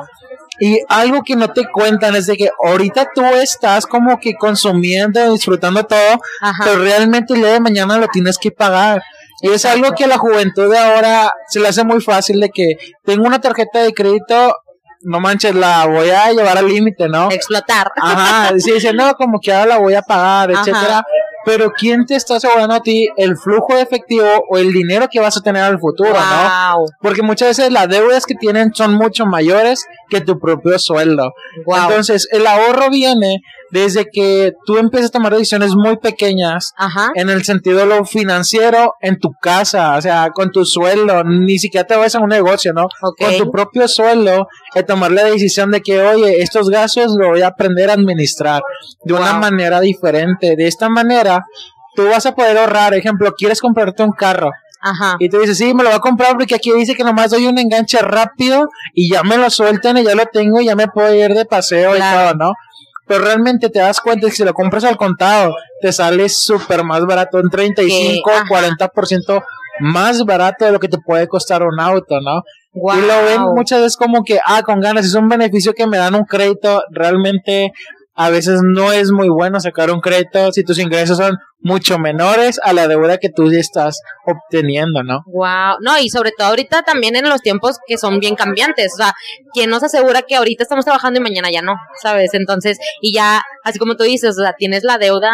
Y 0.62 0.80
algo 0.90 1.24
que 1.24 1.36
no 1.36 1.52
te 1.52 1.70
cuentan 1.72 2.16
es 2.16 2.26
de 2.28 2.36
que 2.36 2.50
ahorita 2.64 3.10
tú 3.16 3.24
estás 3.24 3.86
como 3.86 4.20
que 4.20 4.34
consumiendo, 4.36 5.32
disfrutando 5.32 5.86
todo, 5.86 6.20
pero 6.64 6.80
realmente 6.80 7.34
el 7.34 7.42
día 7.42 7.54
de 7.54 7.60
mañana 7.62 7.98
lo 7.98 8.08
tienes 8.08 8.38
que 8.38 8.52
pagar. 8.52 9.02
Y 9.42 9.50
es 9.52 9.64
algo 9.66 9.94
que 9.94 10.04
a 10.04 10.08
la 10.08 10.18
juventud 10.18 10.70
de 10.70 10.78
ahora 10.78 11.32
se 11.48 11.62
le 11.62 11.70
hace 11.70 11.86
muy 11.86 12.02
fácil 12.02 12.42
de 12.42 12.50
que 12.50 12.76
tengo 13.06 13.26
una 13.26 13.40
tarjeta 13.40 13.80
de 13.80 13.94
crédito, 13.94 14.54
no 15.02 15.22
manches, 15.22 15.56
la 15.56 15.86
voy 15.86 16.10
a 16.10 16.30
llevar 16.34 16.58
al 16.58 16.68
límite, 16.68 17.08
¿no? 17.08 17.32
Explotar. 17.32 17.90
Ajá, 17.96 18.52
sí, 18.58 18.74
dice, 18.74 18.92
no, 18.92 19.14
como 19.14 19.40
que 19.40 19.54
ahora 19.54 19.66
la 19.66 19.78
voy 19.78 19.94
a 19.94 20.02
pagar, 20.02 20.52
etcétera 20.52 21.06
pero 21.46 21.72
¿quién 21.72 22.06
te 22.06 22.16
está 22.16 22.36
asegurando 22.36 22.76
a 22.76 22.82
ti 22.82 23.08
el 23.18 23.38
flujo 23.38 23.76
de 23.76 23.82
efectivo 23.82 24.28
o 24.50 24.58
el 24.58 24.72
dinero 24.74 25.08
que 25.12 25.20
vas 25.20 25.38
a 25.38 25.42
tener 25.42 25.64
al 25.64 25.80
futuro, 25.80 26.12
no? 26.14 26.86
Porque 27.02 27.22
muchas 27.22 27.58
veces 27.58 27.72
las 27.72 27.88
deudas 27.88 28.26
que 28.26 28.36
tienen 28.36 28.74
son 28.74 28.94
mucho 28.94 29.26
mayores 29.26 29.86
que 30.10 30.22
tu 30.22 30.40
propio 30.40 30.78
sueldo. 30.80 31.34
Entonces, 31.90 32.28
el 32.32 32.46
ahorro 32.46 32.90
viene 32.90 33.42
desde 33.72 34.06
que 34.12 34.54
tú 34.66 34.78
empiezas 34.78 35.10
a 35.10 35.14
tomar 35.14 35.34
decisiones 35.34 35.76
muy 35.76 35.98
pequeñas 35.98 36.74
en 37.16 37.30
el 37.30 37.44
sentido 37.44 37.80
de 37.80 37.86
lo 37.86 38.06
financiero 38.06 38.94
en 39.02 39.20
tu 39.20 39.32
casa, 39.42 39.98
o 39.98 40.02
sea, 40.02 40.30
con 40.34 40.52
tu 40.52 40.66
sueldo, 40.66 41.24
ni 41.24 41.60
siquiera 41.60 41.86
te 41.86 41.96
vas 41.96 42.16
a 42.16 42.20
un 42.20 42.30
negocio, 42.30 42.74
¿no? 42.74 42.88
Con 43.18 43.38
tu 43.38 43.52
propio 43.52 43.88
sueldo, 43.88 44.48
de 44.76 44.84
tomar 44.84 45.12
la 45.12 45.24
decisión 45.24 45.72
de 45.72 45.82
que, 45.82 46.02
oye, 46.02 46.42
estos 46.42 46.70
gastos 46.70 47.16
lo 47.18 47.30
voy 47.30 47.42
a 47.42 47.48
aprender 47.48 47.90
a 47.90 47.94
administrar 47.94 48.62
de 49.04 49.14
una 49.14 49.34
manera 49.34 49.80
diferente. 49.80 50.56
De 50.56 50.68
esta 50.68 50.90
manera, 50.90 51.46
tú 51.96 52.08
vas 52.08 52.26
a 52.26 52.34
poder 52.34 52.58
ahorrar, 52.58 52.94
ejemplo, 52.94 53.34
quieres 53.34 53.62
comprarte 53.62 54.04
un 54.04 54.12
carro. 54.12 54.52
Ajá. 54.82 55.18
Y 55.20 55.30
tú 55.30 55.40
dices, 55.40 55.58
sí, 55.58 55.74
me 55.74 55.84
lo 55.84 55.90
voy 55.90 55.98
a 55.98 56.02
comprar 56.02 56.38
porque 56.38 56.56
aquí 56.56 56.72
dice 56.72 56.96
que 56.96 57.04
nomás 57.04 57.32
doy 57.32 57.48
un 57.48 57.60
enganche 57.60 58.00
rápido 58.00 58.70
y 58.94 59.12
ya 59.12 59.24
me 59.24 59.38
lo 59.38 59.50
sueltan 59.50 59.98
y 59.98 60.04
ya 60.04 60.16
lo 60.16 60.26
tengo 60.28 60.62
y 60.62 60.66
ya 60.66 60.76
me 60.76 60.88
puedo 60.88 61.14
ir 61.14 61.34
de 61.34 61.46
paseo 61.46 61.96
y 61.96 62.00
todo, 62.00 62.34
¿no? 62.36 62.54
Pero 63.10 63.26
realmente 63.26 63.70
te 63.70 63.80
das 63.80 64.00
cuenta 64.00 64.28
que 64.28 64.36
si 64.36 64.44
lo 64.44 64.54
compras 64.54 64.84
al 64.84 64.96
contado, 64.96 65.56
te 65.82 65.92
sale 65.92 66.30
súper 66.30 66.84
más 66.84 67.04
barato, 67.08 67.40
un 67.40 67.50
35 67.50 68.30
o 68.30 68.46
40% 68.46 69.44
más 69.80 70.24
barato 70.26 70.66
de 70.66 70.72
lo 70.72 70.80
que 70.80 70.90
te 70.90 71.00
puede 71.00 71.28
costar 71.28 71.64
un 71.64 71.80
auto, 71.80 72.22
¿no? 72.22 72.44
Y 72.72 73.02
lo 73.02 73.24
ven 73.26 73.42
muchas 73.56 73.80
veces 73.80 73.98
como 73.98 74.24
que, 74.24 74.40
ah, 74.46 74.62
con 74.62 74.80
ganas, 74.80 75.08
es 75.08 75.16
un 75.16 75.28
beneficio 75.28 75.74
que 75.74 75.88
me 75.88 75.98
dan 75.98 76.14
un 76.14 76.24
crédito, 76.24 76.84
realmente 76.92 77.72
a 78.20 78.30
veces 78.30 78.60
no 78.62 78.92
es 78.92 79.12
muy 79.12 79.30
bueno 79.30 79.62
sacar 79.62 79.90
un 79.92 80.02
crédito 80.02 80.52
si 80.52 80.66
tus 80.66 80.78
ingresos 80.78 81.18
son 81.18 81.38
mucho 81.62 81.98
menores 81.98 82.60
a 82.62 82.74
la 82.74 82.86
deuda 82.90 83.18
que 83.18 83.30
tú 83.30 83.50
estás 83.50 84.02
obteniendo, 84.26 85.04
¿no? 85.04 85.22
Wow, 85.28 85.78
no, 85.80 85.98
y 85.98 86.10
sobre 86.10 86.32
todo 86.38 86.50
ahorita 86.50 86.82
también 86.82 87.16
en 87.16 87.30
los 87.30 87.40
tiempos 87.40 87.78
que 87.88 87.98
son 87.98 88.20
bien 88.20 88.36
cambiantes, 88.36 88.92
o 88.94 88.98
sea, 88.98 89.14
¿quién 89.54 89.70
nos 89.70 89.84
asegura 89.84 90.24
que 90.24 90.36
ahorita 90.36 90.64
estamos 90.64 90.84
trabajando 90.84 91.22
y 91.22 91.24
mañana 91.24 91.50
ya 91.50 91.62
no? 91.62 91.76
¿Sabes? 92.02 92.34
Entonces, 92.34 92.78
y 93.02 93.14
ya, 93.14 93.42
así 93.64 93.80
como 93.80 93.96
tú 93.96 94.04
dices, 94.04 94.38
o 94.38 94.42
sea, 94.42 94.54
tienes 94.58 94.84
la 94.84 94.98
deuda 94.98 95.32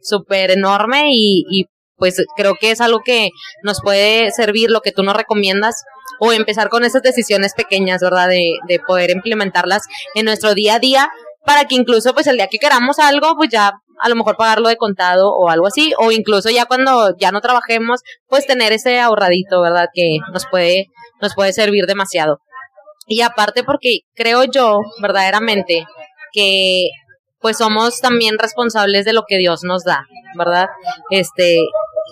súper 0.00 0.52
enorme 0.52 1.06
y, 1.08 1.46
y 1.50 1.64
pues 1.96 2.24
creo 2.36 2.54
que 2.60 2.70
es 2.70 2.80
algo 2.80 3.00
que 3.04 3.30
nos 3.64 3.80
puede 3.82 4.30
servir 4.30 4.70
lo 4.70 4.82
que 4.82 4.92
tú 4.92 5.02
nos 5.02 5.16
recomiendas 5.16 5.82
o 6.20 6.32
empezar 6.32 6.68
con 6.68 6.84
esas 6.84 7.02
decisiones 7.02 7.54
pequeñas, 7.54 8.00
¿verdad? 8.02 8.28
De 8.28 8.78
poder 8.86 9.10
implementarlas 9.10 9.82
en 10.14 10.26
nuestro 10.26 10.54
día 10.54 10.76
a 10.76 10.78
día 10.78 11.10
para 11.48 11.64
que 11.64 11.76
incluso 11.76 12.12
pues 12.12 12.26
el 12.26 12.36
día 12.36 12.48
que 12.48 12.58
queramos 12.58 12.98
algo, 12.98 13.34
pues 13.34 13.48
ya 13.48 13.72
a 14.00 14.08
lo 14.10 14.16
mejor 14.16 14.36
pagarlo 14.36 14.68
de 14.68 14.76
contado 14.76 15.30
o 15.34 15.48
algo 15.48 15.66
así, 15.66 15.94
o 15.98 16.12
incluso 16.12 16.50
ya 16.50 16.66
cuando 16.66 17.16
ya 17.16 17.32
no 17.32 17.40
trabajemos, 17.40 18.02
pues 18.26 18.46
tener 18.46 18.74
ese 18.74 19.00
ahorradito, 19.00 19.62
¿verdad? 19.62 19.86
Que 19.94 20.18
nos 20.30 20.44
puede, 20.46 20.88
nos 21.22 21.34
puede 21.34 21.54
servir 21.54 21.86
demasiado. 21.86 22.40
Y 23.06 23.22
aparte 23.22 23.64
porque 23.64 24.00
creo 24.14 24.44
yo 24.44 24.80
verdaderamente 25.00 25.86
que 26.34 26.90
pues 27.40 27.56
somos 27.56 27.98
también 28.00 28.38
responsables 28.38 29.06
de 29.06 29.14
lo 29.14 29.22
que 29.26 29.38
Dios 29.38 29.62
nos 29.64 29.84
da, 29.84 30.04
¿verdad? 30.36 30.66
Este, 31.08 31.56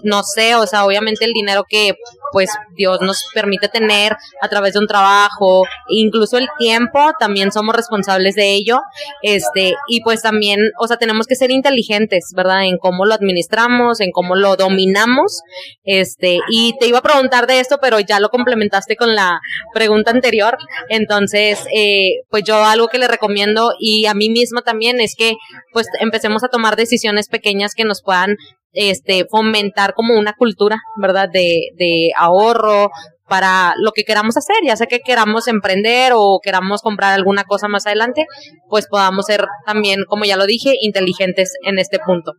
no 0.06 0.22
sé, 0.22 0.54
o 0.54 0.66
sea, 0.66 0.84
obviamente 0.84 1.24
el 1.24 1.32
dinero 1.32 1.64
que 1.68 1.94
pues 2.32 2.50
Dios 2.74 3.00
nos 3.00 3.24
permite 3.34 3.68
tener 3.68 4.16
a 4.40 4.48
través 4.48 4.74
de 4.74 4.78
un 4.78 4.86
trabajo, 4.86 5.64
incluso 5.88 6.38
el 6.38 6.48
tiempo, 6.58 7.12
también 7.18 7.50
somos 7.50 7.74
responsables 7.74 8.34
de 8.34 8.54
ello, 8.54 8.80
este, 9.22 9.74
y 9.88 10.00
pues 10.02 10.22
también, 10.22 10.60
o 10.78 10.86
sea, 10.86 10.96
tenemos 10.96 11.26
que 11.26 11.34
ser 11.34 11.50
inteligentes, 11.50 12.32
¿verdad? 12.36 12.64
En 12.64 12.78
cómo 12.78 13.04
lo 13.04 13.14
administramos, 13.14 14.00
en 14.00 14.10
cómo 14.12 14.36
lo 14.36 14.56
dominamos, 14.56 15.40
este, 15.84 16.38
y 16.50 16.74
te 16.78 16.86
iba 16.86 16.98
a 16.98 17.02
preguntar 17.02 17.46
de 17.46 17.60
esto, 17.60 17.78
pero 17.80 18.00
ya 18.00 18.20
lo 18.20 18.28
complementaste 18.28 18.96
con 18.96 19.14
la 19.14 19.40
pregunta 19.74 20.10
anterior, 20.10 20.56
entonces, 20.88 21.64
eh, 21.74 22.22
pues 22.30 22.44
yo 22.44 22.64
algo 22.64 22.88
que 22.88 22.98
le 22.98 23.08
recomiendo 23.08 23.72
y 23.78 24.06
a 24.06 24.14
mí 24.14 24.30
misma 24.30 24.62
también 24.62 25.00
es 25.00 25.14
que 25.16 25.34
pues 25.72 25.88
empecemos 26.00 26.44
a 26.44 26.48
tomar 26.48 26.76
decisiones 26.76 27.28
pequeñas 27.28 27.72
que 27.74 27.84
nos 27.84 28.02
puedan 28.02 28.36
este, 28.76 29.24
fomentar 29.28 29.94
como 29.94 30.18
una 30.18 30.34
cultura, 30.34 30.76
¿verdad? 31.00 31.28
De, 31.32 32.10
ahorro 32.16 32.90
para 33.26 33.74
lo 33.78 33.90
que 33.90 34.04
queramos 34.04 34.36
hacer, 34.36 34.56
ya 34.64 34.76
sea 34.76 34.86
que 34.86 35.00
queramos 35.00 35.48
emprender 35.48 36.12
o 36.14 36.38
queramos 36.40 36.80
comprar 36.82 37.12
alguna 37.12 37.42
cosa 37.42 37.66
más 37.66 37.86
adelante, 37.86 38.26
pues 38.68 38.86
podamos 38.86 39.26
ser 39.26 39.44
también, 39.64 40.04
como 40.06 40.24
ya 40.24 40.36
lo 40.36 40.46
dije, 40.46 40.76
inteligentes 40.80 41.54
en 41.64 41.78
este 41.78 41.98
punto. 41.98 42.32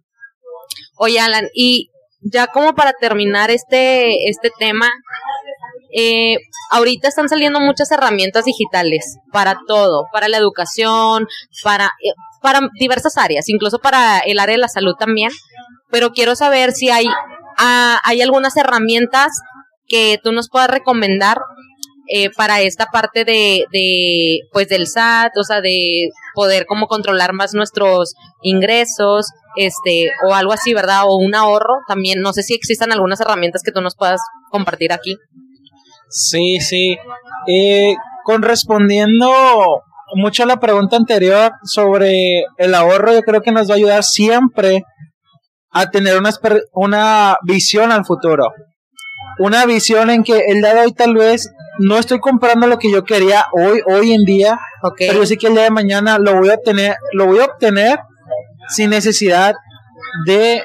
Oye, 0.98 1.20
Alan, 1.20 1.50
y 1.54 1.90
ya 2.22 2.48
como 2.48 2.74
para 2.74 2.94
terminar 2.94 3.52
este, 3.52 4.30
este 4.30 4.50
tema, 4.58 4.90
eh, 5.94 6.38
ahorita 6.72 7.08
están 7.08 7.30
saliendo 7.30 7.60
muchas 7.60 7.92
herramientas 7.92 8.46
digitales 8.46 9.18
para 9.34 9.58
todo, 9.68 10.06
para 10.14 10.28
la 10.28 10.38
educación, 10.38 11.28
para, 11.64 11.86
eh, 11.86 12.14
para 12.42 12.62
diversas 12.80 13.18
áreas, 13.18 13.50
incluso 13.50 13.80
para 13.80 14.20
el 14.20 14.40
área 14.40 14.56
de 14.56 14.62
la 14.62 14.68
salud 14.68 14.94
también. 14.98 15.32
Pero 15.90 16.12
quiero 16.12 16.36
saber 16.36 16.72
si 16.72 16.90
hay, 16.90 17.08
ah, 17.58 18.00
hay 18.04 18.22
algunas 18.22 18.58
herramientas 18.58 19.32
que 19.88 20.20
tú 20.22 20.32
nos 20.32 20.50
puedas 20.50 20.70
recomendar 20.70 21.38
eh, 22.10 22.30
para 22.30 22.62
esta 22.62 22.86
parte 22.86 23.26
de, 23.26 23.66
de, 23.72 24.40
pues 24.54 24.70
del 24.70 24.88
SAT, 24.88 25.32
o 25.38 25.44
sea, 25.44 25.60
de 25.60 26.10
poder 26.34 26.66
como 26.66 26.88
controlar 26.88 27.34
más 27.34 27.54
nuestros 27.54 28.14
ingresos, 28.42 29.28
este, 29.58 30.12
o 30.26 30.34
algo 30.34 30.54
así, 30.54 30.74
¿verdad? 30.74 31.04
O 31.06 31.18
un 31.18 31.36
ahorro 31.36 31.76
también. 31.88 32.22
No 32.22 32.32
sé 32.32 32.44
si 32.44 32.54
existan 32.54 32.94
algunas 32.94 33.20
herramientas 33.20 33.62
que 33.64 33.72
tú 33.72 33.82
nos 33.82 33.96
puedas 33.98 34.22
compartir 34.52 34.94
aquí. 34.94 35.16
Sí, 36.10 36.60
sí. 36.62 36.98
Eh, 37.48 37.96
correspondiendo 38.24 39.30
mucho 40.16 40.44
a 40.44 40.46
la 40.46 40.60
pregunta 40.60 40.96
anterior 40.96 41.52
sobre 41.64 42.44
el 42.58 42.74
ahorro, 42.74 43.14
yo 43.14 43.22
creo 43.22 43.42
que 43.42 43.52
nos 43.52 43.70
va 43.70 43.74
a 43.74 43.78
ayudar 43.78 44.04
siempre 44.04 44.84
a 45.80 45.90
tener 45.90 46.18
una, 46.18 46.32
una 46.74 47.38
visión 47.44 47.92
al 47.92 48.06
futuro. 48.06 48.52
Una 49.40 49.66
visión 49.66 50.10
en 50.10 50.24
que 50.24 50.46
el 50.48 50.62
día 50.62 50.74
de 50.74 50.82
hoy 50.82 50.94
tal 50.94 51.14
vez 51.14 51.52
no 51.80 51.98
estoy 51.98 52.20
comprando 52.20 52.68
lo 52.68 52.78
que 52.80 52.92
yo 52.92 53.04
quería 53.04 53.46
hoy, 53.52 53.82
hoy 53.86 54.14
en 54.14 54.24
día, 54.24 54.60
pero 54.98 55.20
yo 55.20 55.26
sé 55.26 55.38
que 55.38 55.48
el 55.48 55.54
día 55.54 55.64
de 55.64 55.72
mañana 55.72 56.18
lo 56.18 56.36
voy 56.36 56.50
a 56.50 56.56
obtener, 56.56 56.96
lo 57.14 57.28
voy 57.28 57.40
a 57.40 57.46
obtener 57.46 58.00
sin 58.70 58.90
necesidad 58.90 59.54
de 60.26 60.64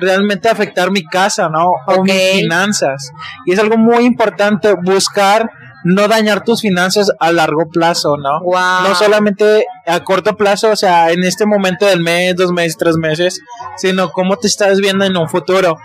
realmente 0.00 0.48
afectar 0.48 0.90
mi 0.90 1.04
casa, 1.04 1.48
¿no? 1.48 1.70
O 1.86 2.04
mis 2.04 2.40
finanzas. 2.40 3.10
Y 3.46 3.52
es 3.52 3.58
algo 3.58 3.76
muy 3.76 4.04
importante 4.04 4.74
buscar 4.74 5.50
no 5.88 6.06
dañar 6.06 6.44
tus 6.44 6.60
finanzas 6.60 7.10
a 7.18 7.32
largo 7.32 7.68
plazo, 7.70 8.16
¿no? 8.18 8.40
No 8.40 8.94
solamente 8.94 9.66
a 9.86 10.04
corto 10.04 10.36
plazo, 10.36 10.70
o 10.70 10.76
sea, 10.76 11.12
en 11.12 11.24
este 11.24 11.46
momento 11.46 11.86
del 11.86 12.00
mes, 12.00 12.36
dos 12.36 12.52
meses, 12.52 12.76
tres 12.76 12.96
meses, 12.96 13.40
sino 13.76 14.10
cómo 14.10 14.36
te 14.36 14.48
estás 14.48 14.80
viendo 14.80 15.04
en 15.06 15.16
un 15.16 15.28
futuro. 15.28 15.78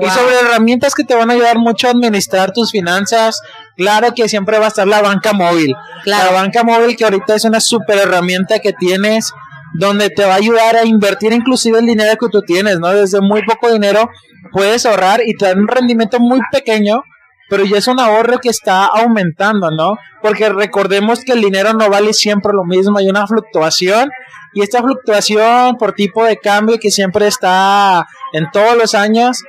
Y 0.00 0.08
sobre 0.08 0.38
herramientas 0.40 0.94
que 0.94 1.04
te 1.04 1.14
van 1.14 1.30
a 1.30 1.32
ayudar 1.32 1.58
mucho 1.58 1.88
a 1.88 1.90
administrar 1.90 2.52
tus 2.52 2.70
finanzas, 2.70 3.40
claro 3.76 4.14
que 4.14 4.28
siempre 4.28 4.58
va 4.58 4.66
a 4.66 4.68
estar 4.68 4.86
la 4.86 5.02
banca 5.02 5.32
móvil. 5.32 5.74
La 6.04 6.30
banca 6.30 6.62
móvil 6.62 6.96
que 6.96 7.04
ahorita 7.04 7.34
es 7.34 7.44
una 7.44 7.60
super 7.60 7.98
herramienta 7.98 8.60
que 8.60 8.72
tienes 8.72 9.32
donde 9.74 10.10
te 10.10 10.24
va 10.24 10.34
a 10.34 10.36
ayudar 10.36 10.76
a 10.76 10.84
invertir 10.84 11.32
inclusive 11.32 11.78
el 11.78 11.86
dinero 11.86 12.16
que 12.20 12.28
tú 12.28 12.42
tienes, 12.42 12.78
¿no? 12.78 12.88
Desde 12.88 13.20
muy 13.20 13.42
poco 13.44 13.72
dinero 13.72 14.08
puedes 14.52 14.86
ahorrar 14.86 15.22
y 15.24 15.34
te 15.34 15.46
dan 15.46 15.60
un 15.60 15.68
rendimiento 15.68 16.18
muy 16.20 16.40
pequeño, 16.52 17.02
pero 17.50 17.64
ya 17.64 17.76
es 17.76 17.88
un 17.88 18.00
ahorro 18.00 18.38
que 18.38 18.48
está 18.48 18.86
aumentando, 18.86 19.70
¿no? 19.70 19.96
Porque 20.22 20.48
recordemos 20.48 21.20
que 21.24 21.32
el 21.32 21.42
dinero 21.42 21.74
no 21.74 21.90
vale 21.90 22.14
siempre 22.14 22.52
lo 22.54 22.64
mismo, 22.64 22.96
hay 22.96 23.10
una 23.10 23.26
fluctuación 23.26 24.08
y 24.54 24.62
esta 24.62 24.80
fluctuación 24.80 25.76
por 25.76 25.92
tipo 25.92 26.24
de 26.24 26.38
cambio 26.38 26.78
que 26.80 26.90
siempre 26.90 27.26
está 27.26 28.06
en 28.32 28.50
todos 28.52 28.76
los 28.76 28.94
años 28.94 29.42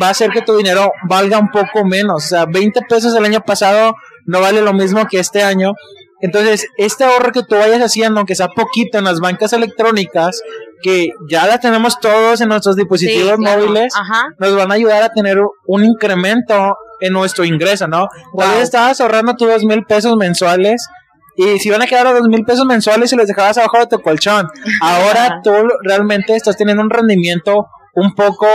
va 0.00 0.08
a 0.08 0.10
hacer 0.10 0.30
que 0.30 0.42
tu 0.42 0.56
dinero 0.56 0.90
valga 1.08 1.38
un 1.38 1.50
poco 1.50 1.84
menos, 1.84 2.24
o 2.24 2.28
sea, 2.28 2.46
20 2.46 2.80
pesos 2.88 3.14
el 3.14 3.24
año 3.24 3.40
pasado 3.40 3.94
no 4.24 4.40
vale 4.40 4.62
lo 4.62 4.72
mismo 4.72 5.06
que 5.06 5.18
este 5.18 5.42
año. 5.42 5.72
Entonces, 6.22 6.68
este 6.76 7.02
ahorro 7.02 7.32
que 7.32 7.42
tú 7.42 7.56
vayas 7.56 7.80
haciendo, 7.80 8.20
aunque 8.20 8.36
sea 8.36 8.48
poquito 8.48 8.96
en 8.96 9.04
las 9.04 9.18
bancas 9.18 9.52
electrónicas, 9.52 10.40
que 10.80 11.08
ya 11.28 11.46
la 11.48 11.58
tenemos 11.58 11.98
todos 11.98 12.40
en 12.40 12.48
nuestros 12.48 12.76
dispositivos 12.76 13.38
móviles, 13.38 13.92
nos 14.38 14.56
van 14.56 14.70
a 14.70 14.74
ayudar 14.74 15.02
a 15.02 15.08
tener 15.08 15.38
un 15.66 15.84
incremento 15.84 16.76
en 17.02 17.12
nuestro 17.12 17.44
ingreso, 17.44 17.88
¿no? 17.88 18.08
Tal 18.36 18.50
vez 18.52 18.62
estabas 18.62 19.00
ahorrando 19.00 19.34
tus 19.34 19.48
dos 19.48 19.64
mil 19.64 19.84
pesos 19.84 20.16
mensuales 20.16 20.86
y 21.36 21.58
si 21.58 21.70
van 21.70 21.82
a 21.82 21.86
quedar 21.86 22.06
a 22.06 22.12
dos 22.12 22.28
mil 22.28 22.44
pesos 22.44 22.64
mensuales 22.64 23.12
y 23.12 23.16
los 23.16 23.26
dejabas 23.26 23.58
abajo 23.58 23.78
de 23.78 23.86
tu 23.86 24.00
colchón, 24.00 24.46
ahora 24.80 25.40
tú 25.42 25.52
realmente 25.82 26.36
estás 26.36 26.56
teniendo 26.56 26.82
un 26.82 26.90
rendimiento 26.90 27.66
un 27.94 28.14
poco 28.14 28.46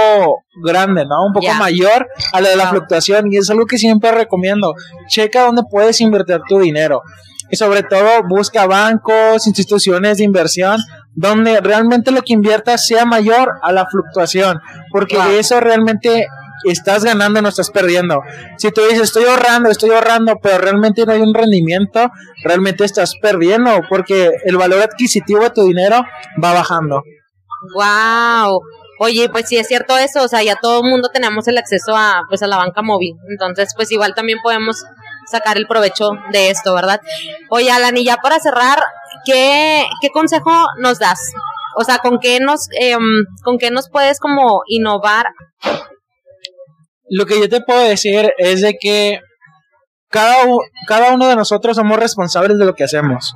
grande, 0.63 1.05
¿no? 1.05 1.27
Un 1.27 1.33
poco 1.33 1.53
mayor 1.59 2.07
a 2.33 2.41
la 2.41 2.49
de 2.49 2.55
la 2.55 2.69
fluctuación 2.69 3.31
y 3.31 3.37
es 3.37 3.49
algo 3.49 3.65
que 3.65 3.77
siempre 3.77 4.11
recomiendo. 4.11 4.73
Checa 5.07 5.43
dónde 5.43 5.61
puedes 5.69 6.01
invertir 6.01 6.39
tu 6.47 6.59
dinero 6.59 7.01
y 7.49 7.55
sobre 7.55 7.83
todo 7.83 8.23
busca 8.27 8.65
bancos, 8.65 9.45
instituciones 9.45 10.17
de 10.17 10.23
inversión 10.23 10.79
donde 11.13 11.61
realmente 11.61 12.11
lo 12.11 12.21
que 12.21 12.33
inviertas 12.33 12.85
sea 12.85 13.05
mayor 13.05 13.53
a 13.61 13.71
la 13.71 13.87
fluctuación, 13.87 14.59
porque 14.91 15.17
de 15.17 15.39
eso 15.39 15.59
realmente 15.59 16.27
estás 16.65 17.03
ganando, 17.03 17.41
no 17.41 17.49
estás 17.49 17.71
perdiendo. 17.71 18.21
Si 18.57 18.71
tú 18.71 18.81
dices, 18.81 19.01
estoy 19.01 19.25
ahorrando, 19.25 19.69
estoy 19.69 19.91
ahorrando, 19.91 20.35
pero 20.41 20.57
realmente 20.57 21.05
no 21.05 21.13
hay 21.13 21.21
un 21.21 21.33
rendimiento, 21.33 22.09
realmente 22.43 22.83
estás 22.83 23.15
perdiendo, 23.21 23.81
porque 23.89 24.31
el 24.45 24.57
valor 24.57 24.81
adquisitivo 24.81 25.41
de 25.41 25.49
tu 25.51 25.63
dinero 25.63 26.03
va 26.43 26.53
bajando. 26.53 27.03
Wow. 27.73 28.61
Oye, 28.99 29.29
pues 29.29 29.47
sí 29.47 29.57
es 29.57 29.67
cierto 29.67 29.95
eso, 29.97 30.23
o 30.23 30.27
sea, 30.27 30.41
ya 30.41 30.55
todo 30.55 30.81
el 30.83 30.89
mundo 30.89 31.09
tenemos 31.13 31.47
el 31.47 31.57
acceso 31.57 31.95
a 31.95 32.21
pues 32.29 32.41
a 32.41 32.47
la 32.47 32.57
banca 32.57 32.81
móvil. 32.81 33.13
Entonces, 33.29 33.73
pues 33.75 33.91
igual 33.91 34.15
también 34.15 34.39
podemos 34.41 34.83
sacar 35.27 35.57
el 35.57 35.67
provecho 35.67 36.09
de 36.31 36.49
esto, 36.49 36.73
¿verdad? 36.73 36.99
Oye, 37.49 37.71
Alan, 37.71 37.95
y 37.97 38.05
ya 38.05 38.17
para 38.17 38.39
cerrar, 38.39 38.79
¿qué, 39.25 39.85
qué 40.01 40.09
consejo 40.09 40.51
nos 40.79 40.97
das? 40.97 41.19
O 41.75 41.83
sea, 41.83 41.99
¿con 41.99 42.17
qué 42.19 42.39
nos, 42.39 42.69
em, 42.71 43.23
con 43.43 43.59
qué 43.59 43.69
nos 43.69 43.89
puedes 43.89 44.19
como 44.19 44.61
innovar? 44.65 45.27
Lo 47.09 47.25
que 47.25 47.39
yo 47.39 47.49
te 47.49 47.61
puedo 47.61 47.87
decir 47.87 48.31
es 48.37 48.61
de 48.61 48.77
que 48.79 49.19
cada, 50.09 50.35
cada 50.87 51.13
uno 51.13 51.27
de 51.27 51.35
nosotros 51.35 51.75
somos 51.75 51.97
responsables 51.99 52.57
de 52.57 52.65
lo 52.65 52.73
que 52.75 52.83
hacemos. 52.83 53.33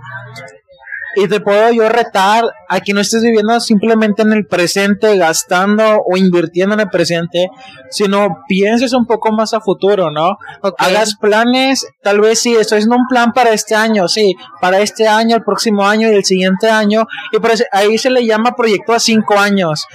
Y 1.13 1.27
te 1.27 1.41
puedo 1.41 1.71
yo 1.73 1.89
retar 1.89 2.45
a 2.69 2.79
que 2.79 2.93
no 2.93 3.01
estés 3.01 3.21
viviendo 3.21 3.60
simplemente 3.60 4.21
en 4.21 4.31
el 4.31 4.45
presente, 4.45 5.17
gastando 5.17 6.01
o 6.05 6.15
invirtiendo 6.15 6.73
en 6.75 6.79
el 6.79 6.88
presente, 6.88 7.49
sino 7.89 8.38
pienses 8.47 8.93
un 8.93 9.05
poco 9.05 9.34
más 9.34 9.53
a 9.53 9.60
futuro, 9.60 10.10
¿no? 10.10 10.38
Hagas 10.77 11.17
planes, 11.17 11.86
tal 12.01 12.21
vez 12.21 12.39
sí, 12.39 12.55
estoy 12.55 12.77
haciendo 12.77 12.95
un 12.95 13.07
plan 13.10 13.34
para 13.34 13.51
este 13.51 13.75
año, 13.75 14.07
sí, 14.07 14.36
para 14.62 14.79
este 14.79 15.05
año, 15.05 15.36
el 15.36 15.43
próximo 15.43 15.86
año 15.86 16.10
y 16.10 16.15
el 16.15 16.23
siguiente 16.23 16.69
año, 16.69 17.05
y 17.34 17.39
por 17.39 17.51
ahí 17.73 17.97
se 17.97 18.10
le 18.10 18.25
llama 18.25 18.55
proyecto 18.55 18.93
a 18.93 18.99
cinco 19.01 19.38
años. 19.38 19.86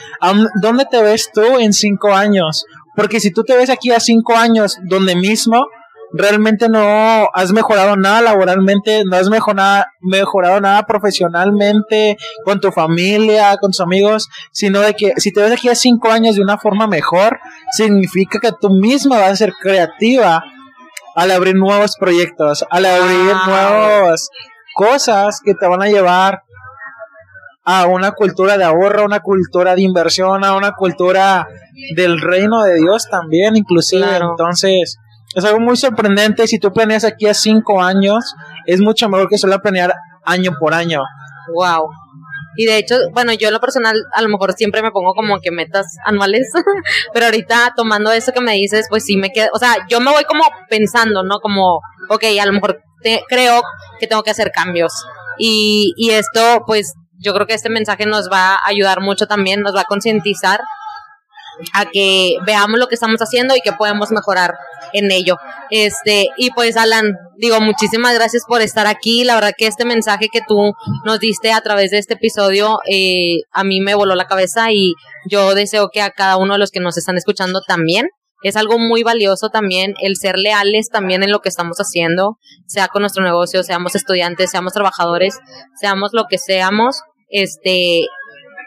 ¿Dónde 0.60 0.84
te 0.84 1.02
ves 1.02 1.30
tú 1.32 1.58
en 1.58 1.72
cinco 1.72 2.12
años? 2.12 2.66
Porque 2.96 3.20
si 3.20 3.30
tú 3.30 3.44
te 3.44 3.56
ves 3.56 3.70
aquí 3.70 3.92
a 3.92 4.00
cinco 4.00 4.34
años, 4.36 4.78
donde 4.88 5.14
mismo, 5.14 5.66
realmente 6.12 6.68
no 6.68 7.28
has 7.34 7.52
mejorado 7.52 7.96
nada 7.96 8.22
laboralmente, 8.22 9.04
no 9.04 9.16
has 9.16 9.28
mejorado, 9.28 9.84
mejorado 10.00 10.60
nada 10.60 10.86
profesionalmente, 10.86 12.16
con 12.44 12.60
tu 12.60 12.72
familia, 12.72 13.56
con 13.58 13.70
tus 13.70 13.80
amigos, 13.80 14.28
sino 14.52 14.80
de 14.80 14.94
que 14.94 15.12
si 15.18 15.32
te 15.32 15.40
ves 15.40 15.52
aquí 15.52 15.68
a 15.68 15.74
cinco 15.74 16.10
años 16.10 16.36
de 16.36 16.42
una 16.42 16.58
forma 16.58 16.86
mejor, 16.86 17.38
significa 17.72 18.38
que 18.40 18.52
tú 18.60 18.70
misma 18.70 19.18
vas 19.18 19.32
a 19.32 19.36
ser 19.36 19.52
creativa 19.52 20.42
al 21.14 21.30
abrir 21.30 21.54
nuevos 21.54 21.96
proyectos, 21.98 22.64
al 22.70 22.86
abrir 22.86 23.34
nuevas 23.46 24.28
cosas 24.74 25.40
que 25.42 25.54
te 25.54 25.66
van 25.66 25.82
a 25.82 25.88
llevar 25.88 26.42
a 27.68 27.86
una 27.86 28.12
cultura 28.12 28.56
de 28.56 28.64
ahorro, 28.64 29.02
a 29.02 29.06
una 29.06 29.20
cultura 29.20 29.74
de 29.74 29.82
inversión, 29.82 30.44
a 30.44 30.54
una 30.54 30.72
cultura 30.72 31.48
del 31.96 32.20
reino 32.20 32.62
de 32.62 32.76
Dios 32.76 33.08
también, 33.10 33.56
inclusive. 33.56 34.06
Entonces, 34.16 34.96
es 35.34 35.44
algo 35.44 35.58
muy 35.58 35.76
sorprendente. 35.76 36.46
Si 36.46 36.60
tú 36.60 36.72
planeas 36.72 37.04
aquí 37.04 37.26
a 37.26 37.34
cinco 37.34 37.82
años, 37.82 38.36
es 38.66 38.80
mucho 38.80 39.08
mejor 39.08 39.28
que 39.28 39.36
solo 39.36 39.60
planear 39.60 39.92
año 40.24 40.52
por 40.60 40.74
año. 40.74 41.02
Wow. 41.52 41.90
Y 42.56 42.66
de 42.66 42.78
hecho, 42.78 42.94
bueno, 43.12 43.32
yo 43.32 43.48
en 43.48 43.54
lo 43.54 43.60
personal 43.60 43.96
a 44.14 44.22
lo 44.22 44.28
mejor 44.28 44.52
siempre 44.54 44.80
me 44.80 44.92
pongo 44.92 45.12
como 45.14 45.40
que 45.40 45.50
metas 45.50 45.86
anuales, 46.04 46.48
pero 47.12 47.26
ahorita 47.26 47.72
tomando 47.76 48.12
eso 48.12 48.32
que 48.32 48.40
me 48.40 48.52
dices, 48.52 48.86
pues 48.88 49.04
sí 49.04 49.16
me 49.16 49.30
quedo, 49.30 49.48
o 49.52 49.58
sea, 49.58 49.74
yo 49.88 50.00
me 50.00 50.12
voy 50.12 50.24
como 50.24 50.44
pensando, 50.70 51.24
¿no? 51.24 51.40
Como, 51.40 51.80
ok, 52.08 52.24
a 52.40 52.46
lo 52.46 52.52
mejor 52.52 52.80
te, 53.02 53.22
creo 53.28 53.60
que 53.98 54.06
tengo 54.06 54.22
que 54.22 54.30
hacer 54.30 54.52
cambios. 54.52 54.92
Y, 55.36 55.92
y 55.98 56.10
esto, 56.10 56.62
pues 56.66 56.94
yo 57.18 57.34
creo 57.34 57.46
que 57.46 57.54
este 57.54 57.70
mensaje 57.70 58.06
nos 58.06 58.30
va 58.30 58.54
a 58.54 58.58
ayudar 58.66 59.00
mucho 59.00 59.26
también, 59.26 59.60
nos 59.60 59.74
va 59.74 59.82
a 59.82 59.84
concientizar 59.84 60.60
a 61.72 61.86
que 61.86 62.36
veamos 62.44 62.78
lo 62.78 62.86
que 62.86 62.94
estamos 62.94 63.20
haciendo 63.20 63.56
y 63.56 63.60
que 63.60 63.72
podemos 63.72 64.10
mejorar 64.10 64.54
en 64.92 65.10
ello. 65.10 65.36
Este, 65.70 66.28
y 66.36 66.50
pues 66.50 66.76
Alan, 66.76 67.16
digo, 67.38 67.60
muchísimas 67.60 68.14
gracias 68.14 68.44
por 68.46 68.60
estar 68.62 68.86
aquí. 68.86 69.24
La 69.24 69.34
verdad 69.34 69.52
que 69.56 69.66
este 69.66 69.84
mensaje 69.84 70.28
que 70.30 70.40
tú 70.46 70.72
nos 71.04 71.18
diste 71.18 71.52
a 71.52 71.60
través 71.60 71.90
de 71.90 71.98
este 71.98 72.14
episodio 72.14 72.78
eh, 72.90 73.40
a 73.52 73.64
mí 73.64 73.80
me 73.80 73.94
voló 73.94 74.14
la 74.14 74.26
cabeza 74.26 74.70
y 74.72 74.94
yo 75.28 75.54
deseo 75.54 75.88
que 75.90 76.02
a 76.02 76.10
cada 76.10 76.36
uno 76.36 76.54
de 76.54 76.58
los 76.58 76.70
que 76.70 76.80
nos 76.80 76.96
están 76.96 77.16
escuchando 77.16 77.62
también. 77.66 78.08
Es 78.46 78.54
algo 78.56 78.78
muy 78.78 79.02
valioso 79.02 79.48
también 79.48 79.94
el 80.00 80.16
ser 80.16 80.38
leales 80.38 80.88
también 80.88 81.24
en 81.24 81.32
lo 81.32 81.40
que 81.40 81.48
estamos 81.48 81.78
haciendo, 81.78 82.38
sea 82.66 82.86
con 82.86 83.02
nuestro 83.02 83.24
negocio, 83.24 83.64
seamos 83.64 83.96
estudiantes, 83.96 84.50
seamos 84.52 84.72
trabajadores, 84.72 85.38
seamos 85.80 86.10
lo 86.12 86.26
que 86.28 86.38
seamos, 86.38 87.00
este, 87.28 88.02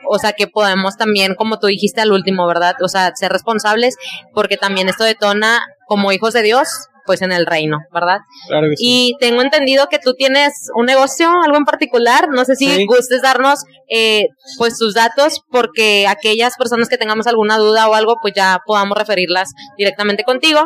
o 0.10 0.20
sea, 0.20 0.34
que 0.34 0.48
podemos 0.48 0.98
también, 0.98 1.34
como 1.34 1.60
tú 1.60 1.68
dijiste 1.68 2.02
al 2.02 2.12
último, 2.12 2.46
¿verdad? 2.46 2.76
O 2.84 2.90
sea, 2.90 3.12
ser 3.16 3.32
responsables, 3.32 3.96
porque 4.34 4.58
también 4.58 4.90
esto 4.90 5.06
detona 5.06 5.62
como 5.88 6.12
hijos 6.12 6.34
de 6.34 6.42
Dios, 6.42 6.68
pues 7.10 7.24
en 7.24 7.32
el 7.32 7.48
reino, 7.48 7.80
¿verdad? 7.92 8.20
Claro 8.48 8.68
que 8.70 8.76
sí. 8.78 8.84
Y 8.86 9.18
tengo 9.20 9.42
entendido 9.42 9.88
que 9.90 9.98
tú 9.98 10.14
tienes 10.14 10.54
un 10.76 10.86
negocio, 10.86 11.32
algo 11.44 11.58
en 11.58 11.66
particular. 11.66 12.28
No 12.30 12.46
sé 12.46 12.56
si 12.56 12.68
Sí. 12.70 12.86
gustes 12.86 13.24
darnos 13.24 13.64
eh, 13.90 14.26
pues 14.60 14.78
tus 14.78 14.94
datos, 14.94 15.42
porque 15.50 16.06
aquellas 16.08 16.56
personas 16.56 16.88
que 16.88 16.98
tengamos 17.00 17.26
alguna 17.26 17.58
duda 17.58 17.90
o 17.90 17.96
algo, 17.96 18.18
pues 18.22 18.36
ya 18.36 18.60
podamos 18.64 18.96
referirlas 18.96 19.50
directamente 19.76 20.24
contigo 20.24 20.62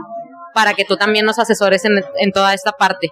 para 0.53 0.73
que 0.73 0.84
tú 0.84 0.97
también 0.97 1.23
nos 1.25 1.39
asesores 1.39 1.86
en, 1.86 1.93
en 2.19 2.32
toda 2.34 2.53
esta 2.53 2.73
parte. 2.73 3.08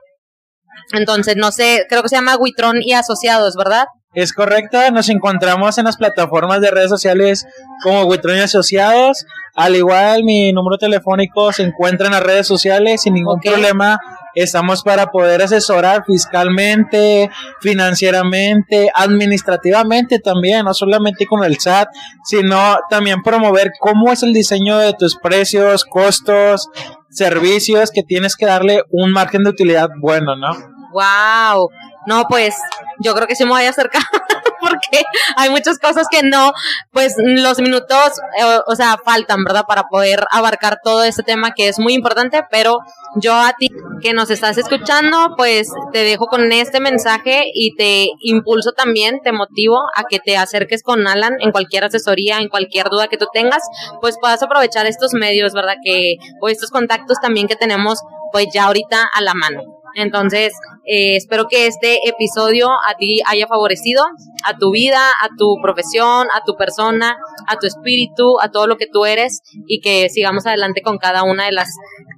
Entonces, 0.91 1.37
no 1.37 1.53
sé, 1.53 1.85
creo 1.87 2.01
que 2.03 2.09
se 2.09 2.15
llama 2.17 2.35
Witron 2.35 2.81
y 2.81 2.91
Asociados, 2.91 3.55
¿verdad? 3.55 3.85
Es 4.13 4.33
correcta, 4.33 4.91
nos 4.91 5.07
encontramos 5.07 5.77
en 5.77 5.85
las 5.85 5.95
plataformas 5.95 6.59
de 6.59 6.69
redes 6.69 6.89
sociales 6.89 7.47
como 7.81 8.03
Witron 8.03 8.35
y 8.35 8.41
Asociados. 8.41 9.25
Al 9.55 9.77
igual, 9.77 10.25
mi 10.25 10.51
número 10.51 10.77
telefónico 10.77 11.53
se 11.53 11.63
encuentra 11.63 12.07
en 12.07 12.13
las 12.13 12.23
redes 12.23 12.45
sociales 12.45 13.03
sin 13.03 13.13
ningún 13.13 13.39
problema. 13.39 13.99
Estamos 14.35 14.83
para 14.83 15.07
poder 15.07 15.41
asesorar 15.41 16.03
fiscalmente, 16.05 17.29
financieramente, 17.61 18.89
administrativamente 18.93 20.19
también, 20.19 20.65
no 20.65 20.73
solamente 20.73 21.25
con 21.25 21.45
el 21.45 21.57
SAT, 21.57 21.87
sino 22.25 22.79
también 22.89 23.21
promover 23.23 23.71
cómo 23.79 24.11
es 24.11 24.23
el 24.23 24.33
diseño 24.33 24.77
de 24.77 24.93
tus 24.93 25.17
precios, 25.17 25.85
costos, 25.85 26.67
servicios 27.09 27.91
que 27.91 28.03
tienes 28.03 28.35
que 28.35 28.45
darle 28.45 28.83
un 28.89 29.13
margen 29.13 29.43
de 29.43 29.51
utilidad 29.51 29.89
bueno, 30.01 30.35
¿no? 30.35 30.51
Wow. 30.91 31.69
No, 32.07 32.25
pues 32.27 32.55
yo 32.99 33.13
creo 33.13 33.27
que 33.27 33.35
sí 33.35 33.43
me 33.43 33.51
voy 33.51 33.65
a 33.65 33.69
acercar 33.69 34.01
porque 34.59 35.03
hay 35.35 35.49
muchas 35.49 35.77
cosas 35.79 36.07
que 36.09 36.23
no, 36.23 36.51
pues 36.91 37.15
los 37.17 37.59
minutos, 37.59 38.11
eh, 38.39 38.59
o 38.65 38.75
sea, 38.75 38.97
faltan, 39.03 39.43
¿verdad? 39.43 39.63
Para 39.67 39.83
poder 39.83 40.25
abarcar 40.31 40.79
todo 40.83 41.03
este 41.03 41.23
tema 41.23 41.51
que 41.55 41.67
es 41.67 41.79
muy 41.79 41.93
importante, 41.93 42.41
pero 42.49 42.77
yo 43.15 43.33
a 43.33 43.53
ti 43.57 43.69
que 44.01 44.13
nos 44.13 44.29
estás 44.29 44.57
escuchando, 44.57 45.35
pues 45.35 45.69
te 45.91 46.03
dejo 46.03 46.27
con 46.27 46.51
este 46.51 46.79
mensaje 46.79 47.43
y 47.53 47.75
te 47.75 48.07
impulso 48.21 48.71
también, 48.71 49.19
te 49.23 49.31
motivo 49.31 49.77
a 49.95 50.03
que 50.03 50.19
te 50.19 50.37
acerques 50.37 50.83
con 50.83 51.07
Alan 51.07 51.33
en 51.39 51.51
cualquier 51.51 51.83
asesoría, 51.83 52.39
en 52.39 52.49
cualquier 52.49 52.87
duda 52.89 53.07
que 53.07 53.17
tú 53.17 53.27
tengas, 53.33 53.61
pues 53.99 54.17
puedas 54.19 54.41
aprovechar 54.41 54.85
estos 54.85 55.13
medios, 55.13 55.53
¿verdad? 55.53 55.75
Que, 55.83 56.15
o 56.41 56.49
estos 56.49 56.69
contactos 56.69 57.17
también 57.21 57.47
que 57.47 57.55
tenemos, 57.55 57.99
pues 58.31 58.47
ya 58.53 58.65
ahorita 58.65 59.07
a 59.13 59.21
la 59.21 59.33
mano. 59.33 59.70
Entonces, 59.95 60.53
eh, 60.85 61.15
espero 61.15 61.47
que 61.47 61.67
este 61.67 61.99
episodio 62.07 62.69
a 62.69 62.95
ti 62.97 63.21
haya 63.27 63.47
favorecido 63.47 64.03
a 64.45 64.57
tu 64.57 64.71
vida, 64.71 64.99
a 65.21 65.29
tu 65.37 65.57
profesión, 65.61 66.27
a 66.33 66.43
tu 66.45 66.55
persona, 66.55 67.17
a 67.47 67.57
tu 67.57 67.67
espíritu, 67.67 68.39
a 68.41 68.49
todo 68.49 68.67
lo 68.67 68.77
que 68.77 68.87
tú 68.87 69.05
eres 69.05 69.41
y 69.67 69.81
que 69.81 70.09
sigamos 70.09 70.45
adelante 70.45 70.81
con 70.81 70.97
cada 70.97 71.23
una 71.23 71.45
de 71.45 71.51
las 71.51 71.69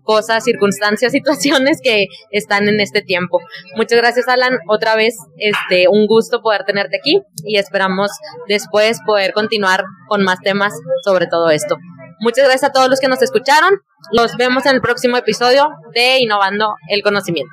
cosas, 0.03 0.43
circunstancias, 0.43 1.11
situaciones 1.11 1.79
que 1.83 2.05
están 2.31 2.67
en 2.67 2.79
este 2.79 3.01
tiempo. 3.01 3.39
Muchas 3.75 3.97
gracias, 3.97 4.27
Alan. 4.27 4.57
Otra 4.67 4.95
vez, 4.95 5.15
este, 5.37 5.87
un 5.87 6.07
gusto 6.07 6.41
poder 6.41 6.63
tenerte 6.65 6.97
aquí 6.97 7.21
y 7.45 7.57
esperamos 7.57 8.11
después 8.47 8.99
poder 9.05 9.33
continuar 9.33 9.83
con 10.07 10.23
más 10.23 10.39
temas 10.39 10.73
sobre 11.03 11.27
todo 11.27 11.49
esto. 11.49 11.75
Muchas 12.23 12.45
gracias 12.45 12.69
a 12.69 12.71
todos 12.71 12.89
los 12.89 13.01
que 13.01 13.09
nos 13.09 13.21
escucharon. 13.21 13.81
Los 14.13 14.37
vemos 14.37 14.65
en 14.65 14.75
el 14.75 14.81
próximo 14.81 15.17
episodio 15.17 15.67
de 15.93 16.19
Innovando 16.19 16.75
el 16.87 17.03
Conocimiento. 17.03 17.51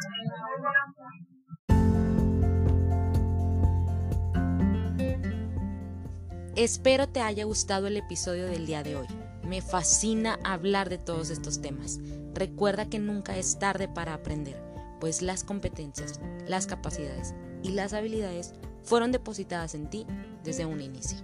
Espero 6.55 7.09
te 7.09 7.21
haya 7.21 7.43
gustado 7.47 7.89
el 7.89 7.97
episodio 7.97 8.47
del 8.47 8.65
día 8.65 8.85
de 8.85 8.95
hoy. 8.95 9.09
Me 9.43 9.61
fascina 9.61 10.39
hablar 10.45 10.89
de 10.89 10.99
todos 10.99 11.31
estos 11.31 11.61
temas. 11.61 11.99
Recuerda 12.33 12.89
que 12.89 13.01
nunca 13.01 13.37
es 13.37 13.59
tarde 13.59 13.89
para 13.89 14.15
aprender, 14.15 14.63
pues 15.01 15.21
las 15.21 15.43
competencias, 15.43 16.21
las 16.47 16.69
capacidades 16.69 17.35
y 17.65 17.71
las 17.71 17.93
habilidades 17.93 18.55
fueron 18.85 19.11
depositadas 19.11 19.75
en 19.75 19.91
ti 19.91 20.07
desde 20.45 20.65
un 20.65 20.81
inicio. 20.81 21.19